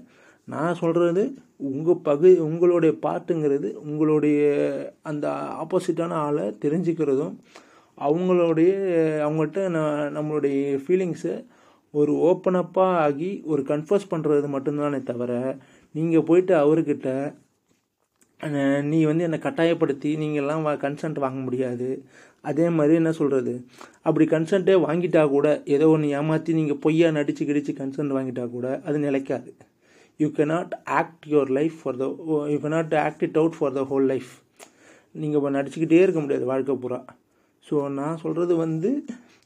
நான் 0.48 0.80
சொல்கிறது 0.82 1.24
உங்கள் 1.60 2.04
பகு 2.04 2.30
உங்களுடைய 2.48 2.94
பார்ட்டுங்கிறது 3.06 3.70
உங்களுடைய 3.84 4.40
அந்த 5.02 5.28
ஆப்போசிட்டான 5.64 6.20
ஆளை 6.28 6.46
தெரிஞ்சுக்கிறதும் 6.64 7.34
அவங்களுடைய 7.98 8.72
அவங்கள்ட்ட 9.26 9.62
நான் 9.76 10.14
நம்மளுடைய 10.18 10.60
ஃபீலிங்ஸை 10.84 11.36
ஒரு 11.94 12.14
ஓப்பனப்பாக 12.30 13.02
ஆகி 13.06 13.30
ஒரு 13.52 13.62
கன்ஃபர்ஸ் 13.72 14.12
பண்ணுறது 14.12 14.48
மட்டும்தானே 14.56 15.00
தவிர 15.04 15.34
நீங்கள் 15.96 16.28
போயிட்டு 16.30 16.54
அவர்கிட்ட 16.64 17.08
நீ 18.92 19.00
வந்து 19.08 19.26
என்னை 19.28 19.40
கட்டாயப்படுத்தி 19.46 20.10
நீங்கள்லாம் 20.22 20.66
வா 20.66 20.74
கன்சென்ட் 20.84 21.18
வாங்க 21.24 21.40
முடியாது. 21.48 21.88
அதே 22.50 22.68
மாதிரி 22.76 22.94
என்ன 23.02 23.12
சொல்கிறது 23.18 23.54
அப்படி 24.08 24.26
கன்சென்ட்டே 24.36 24.76
வாங்கிட்டா 24.86 25.24
கூட 25.30 25.48
ஏதோ 25.76 25.88
ஒன்று 25.96 26.14
ஏமாற்றி 26.20 26.54
நீங்கள் 26.60 26.80
பொய்யா 26.86 27.10
நடிச்சு 27.18 27.44
கிடிச்சு 27.50 27.74
கன்சென்ட் 27.82 28.16
வாங்கிட்டா 28.18 28.46
கூட 28.56 28.68
அது 28.88 29.00
நிலைக்காது. 29.08 29.52
You 30.20 30.28
cannot 30.40 30.74
act 31.00 31.26
your 31.34 31.52
life 31.60 31.76
for 31.82 31.98
the 32.02 32.06
you 32.54 32.58
cannot 32.66 32.94
act 33.06 33.24
it 33.28 33.40
out 33.42 33.58
for 33.60 33.74
the 33.78 33.84
whole 33.92 34.08
life 34.14 34.32
நீங்கள் 35.16 35.40
இப்போ 35.40 35.52
நடிச்சுக்கிட்டே 35.58 36.02
இருக்க 36.06 36.20
முடியாது 36.24 36.46
வாழ்க்கை 36.52 36.76
பூரா. 36.84 37.00
ஸோ 37.66 37.76
நான் 38.00 38.22
சொல்கிறது 38.24 38.54
வந்து 38.66 38.90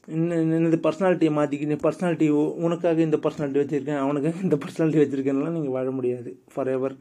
இன்னும் 0.08 0.64
இந்த 0.68 0.78
பர்சனாலிட்டியை 0.86 1.32
மாற்றிக்கிட்டு 1.38 1.76
பர்சனாலிட்டி 1.84 2.26
உனக்காக 2.66 3.00
இந்த 3.08 3.18
பர்சனாலிட்டி 3.24 3.60
வச்சுருக்கேன் 3.62 4.00
அவனுக்காக 4.04 4.42
இந்த 4.46 4.56
பர்சனாலிட்டி 4.64 5.00
வச்சுருக்கேன்லாம் 5.02 5.56
நீங்கள் 5.58 5.76
வாழ 5.76 5.88
முடியாது. 5.98 6.30
Forever 6.76 6.96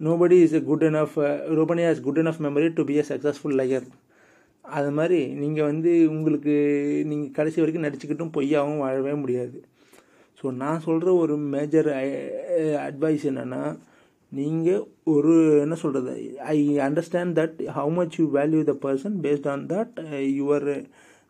nobody 0.00 0.36
is 0.46 0.56
a 0.58 0.60
good 0.70 0.84
enough 0.88 1.16
nobody 1.58 1.82
has 1.86 2.02
good 2.06 2.20
enough 2.22 2.40
memory 2.46 2.68
to 2.78 2.84
be 2.90 2.96
a 3.02 3.04
successful 3.12 3.56
liar 3.60 3.86
அது 4.64 4.90
மாதிரி 4.98 5.20
நீங்கள் 5.42 5.68
வந்து 5.70 5.90
உங்களுக்கு 6.16 6.54
நீங்கள் 7.10 7.34
கடைசி 7.38 7.60
வரைக்கும் 7.62 7.86
நடிச்சுக்கிட்டும் 7.86 8.34
பொய்யாகவும் 8.36 8.82
வாழவே 8.84 9.14
முடியாது. 9.22 9.58
ஸோ 10.38 10.46
நான் 10.54 10.84
சொல்கிற 10.86 11.10
ஒரு 11.22 11.34
மேஜர் 11.54 11.88
அட்வைஸ் 12.86 13.22
eh, 13.22 13.26
eh, 13.26 13.30
என்னென்னா 13.30 13.62
நீங்கள் 14.32 14.82
ஒரு 15.12 15.34
என்ன 15.64 15.74
சொல்கிறது 15.82 16.14
I 16.54 16.56
understand 16.86 17.34
that 17.38 17.58
how 17.76 17.92
much 17.98 18.16
you 18.20 18.24
value 18.32 18.60
the 18.70 18.74
person 18.84 19.14
based 19.24 19.48
on 19.52 19.62
that 19.72 19.94
your 20.38 20.66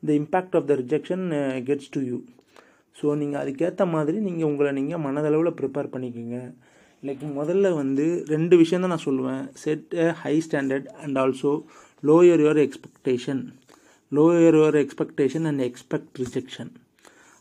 the 0.02 0.10
impact 0.20 0.56
of 0.58 0.68
the 0.70 0.76
rejection 0.82 1.24
gets 1.68 1.92
to 1.96 2.00
you 2.10 2.18
so 2.96 3.16
நீங்கள் 3.22 3.40
அதுக்கேற்ற 3.42 3.84
மாதிரி 3.94 4.18
நீங்கள் 4.26 4.48
உங்களை 4.50 4.70
நீங்கள் 4.78 5.02
மனதளவில் 5.06 5.56
ப்ரிப்பேர் 5.58 5.92
பண்ணிக்கோங்க. 5.94 6.38
லைக் 7.02 7.24
முதல்ல 7.40 7.70
வந்து 7.74 8.06
ரெண்டு 8.34 8.54
விஷயம் 8.56 8.84
தான் 8.84 8.94
நான் 8.94 9.06
சொல்லுவேன். 9.08 9.42
Set 9.64 9.94
high 10.22 10.34
standard 10.46 10.88
and 11.04 11.18
also 11.24 11.52
lower 12.02 12.42
your 12.44 12.62
expectation 12.66 13.42
lower 14.12 14.58
your 14.60 14.78
expectation 14.82 15.46
and 15.50 15.64
expect 15.68 16.18
rejection 16.22 16.72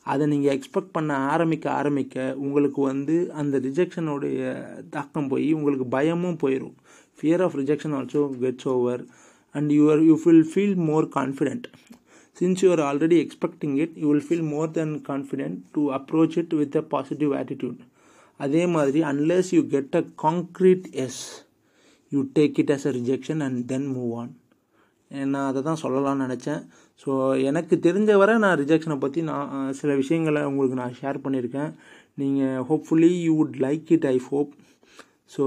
அதை 0.06 0.24
நீங்கள் 0.28 0.54
எக்ஸ்பெக்ட் 0.56 0.96
பண்ண 0.96 1.12
ஆரம்பிக்க 1.30 1.66
ஆரம்பிக்க 1.72 2.16
உங்களுக்கு 2.38 2.82
வந்து 2.84 3.16
அந்த 3.34 3.58
ரிஜெக்ஷனுடைய 3.60 4.40
தாக்கம் 4.90 5.30
போய் 5.30 5.48
உங்களுக்கு 5.54 5.88
பயமும் 5.90 6.42
போயிடும் 6.44 6.76
fear 7.20 7.44
of 7.46 7.56
rejection 7.56 7.96
also 8.00 8.24
gets 8.44 8.70
over 8.74 9.04
and 9.56 9.72
you're 9.72 10.04
you 10.10 10.16
fill 10.24 10.46
feel 10.52 10.78
more 10.86 11.08
confident 11.16 11.68
since 12.38 12.62
you 12.64 12.70
are 12.72 12.84
already 12.86 13.18
expecting 13.26 13.76
it 13.78 13.94
you 14.02 14.08
will 14.08 14.26
feel 14.28 14.48
more 14.50 14.72
then 14.72 14.96
confident 15.10 15.60
to 15.76 15.84
approach 15.98 16.38
it 16.42 16.56
with 16.56 16.76
a 16.76 16.86
positive 16.90 17.34
attitude 17.34 17.82
அதே 18.40 18.64
மாதிரி 18.68 19.02
unless 19.10 19.52
you 19.56 19.62
get 19.70 19.96
a 19.96 20.06
concrete 20.24 20.88
yes 21.04 21.22
you 22.12 22.22
take 22.36 22.58
it 22.64 22.74
as 22.76 22.88
a 22.88 22.94
rejection 23.00 23.42
and 23.42 23.62
then 23.68 23.88
move 23.94 24.12
on 24.22 24.34
நான் 25.28 25.48
அதை 25.48 25.62
தான் 25.62 25.82
சொல்லலாம்னு 25.82 26.26
நினச்சேன் 26.26 26.62
so 27.02 27.12
எனக்கு 27.50 27.76
தெரிஞ்ச 27.86 28.12
வரை 28.22 28.34
நான் 28.44 28.60
ரிஜெக்ஷனை 28.62 28.98
பற்றி 29.00 29.22
நான் 29.30 29.74
சில 29.80 29.92
விஷயங்களை 30.02 30.42
உங்களுக்கு 30.50 30.80
நான் 30.82 30.98
ஷேர் 31.02 31.24
பண்ணியிருக்கேன். 31.26 31.72
நீங்கள் 32.22 32.62
hopefully 32.70 33.12
you 33.26 33.34
would 33.40 33.58
like 33.66 33.90
it 33.96 34.08
I 34.14 34.18
hope 34.30 34.52
so 35.36 35.44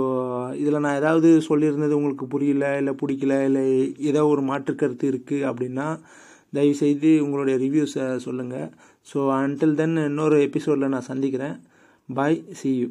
இதில் 0.60 0.82
நான் 0.84 0.98
ஏதாவது 1.00 1.28
சொல்லியிருந்தது 1.48 1.98
உங்களுக்கு 1.98 2.26
புரியல 2.34 2.64
இல்லை 2.80 2.92
பிடிக்கல 3.02 3.34
இல்லை 3.48 3.64
ஏதோ 4.10 4.22
ஒரு 4.32 4.42
மாற்று 4.50 4.72
கருத்து 4.74 5.06
இருக்குது 5.12 5.46
அப்படின்னா 5.50 5.86
தயவுசெய்து 6.56 7.10
உங்களுடைய 7.24 7.56
ரிவ்யூஸை 7.64 8.06
சொல்லுங்கள் 8.26 8.68
ஸோ 9.10 9.18
அன்டில் 9.38 9.78
தென் 9.80 9.96
இன்னொரு 10.08 10.38
எபிசோடில் 10.48 10.92
நான் 10.94 11.10
சந்திக்கிறேன். 11.10 11.56
பாய் 12.08 12.38
சி 12.60 12.70
யூ 12.80 12.88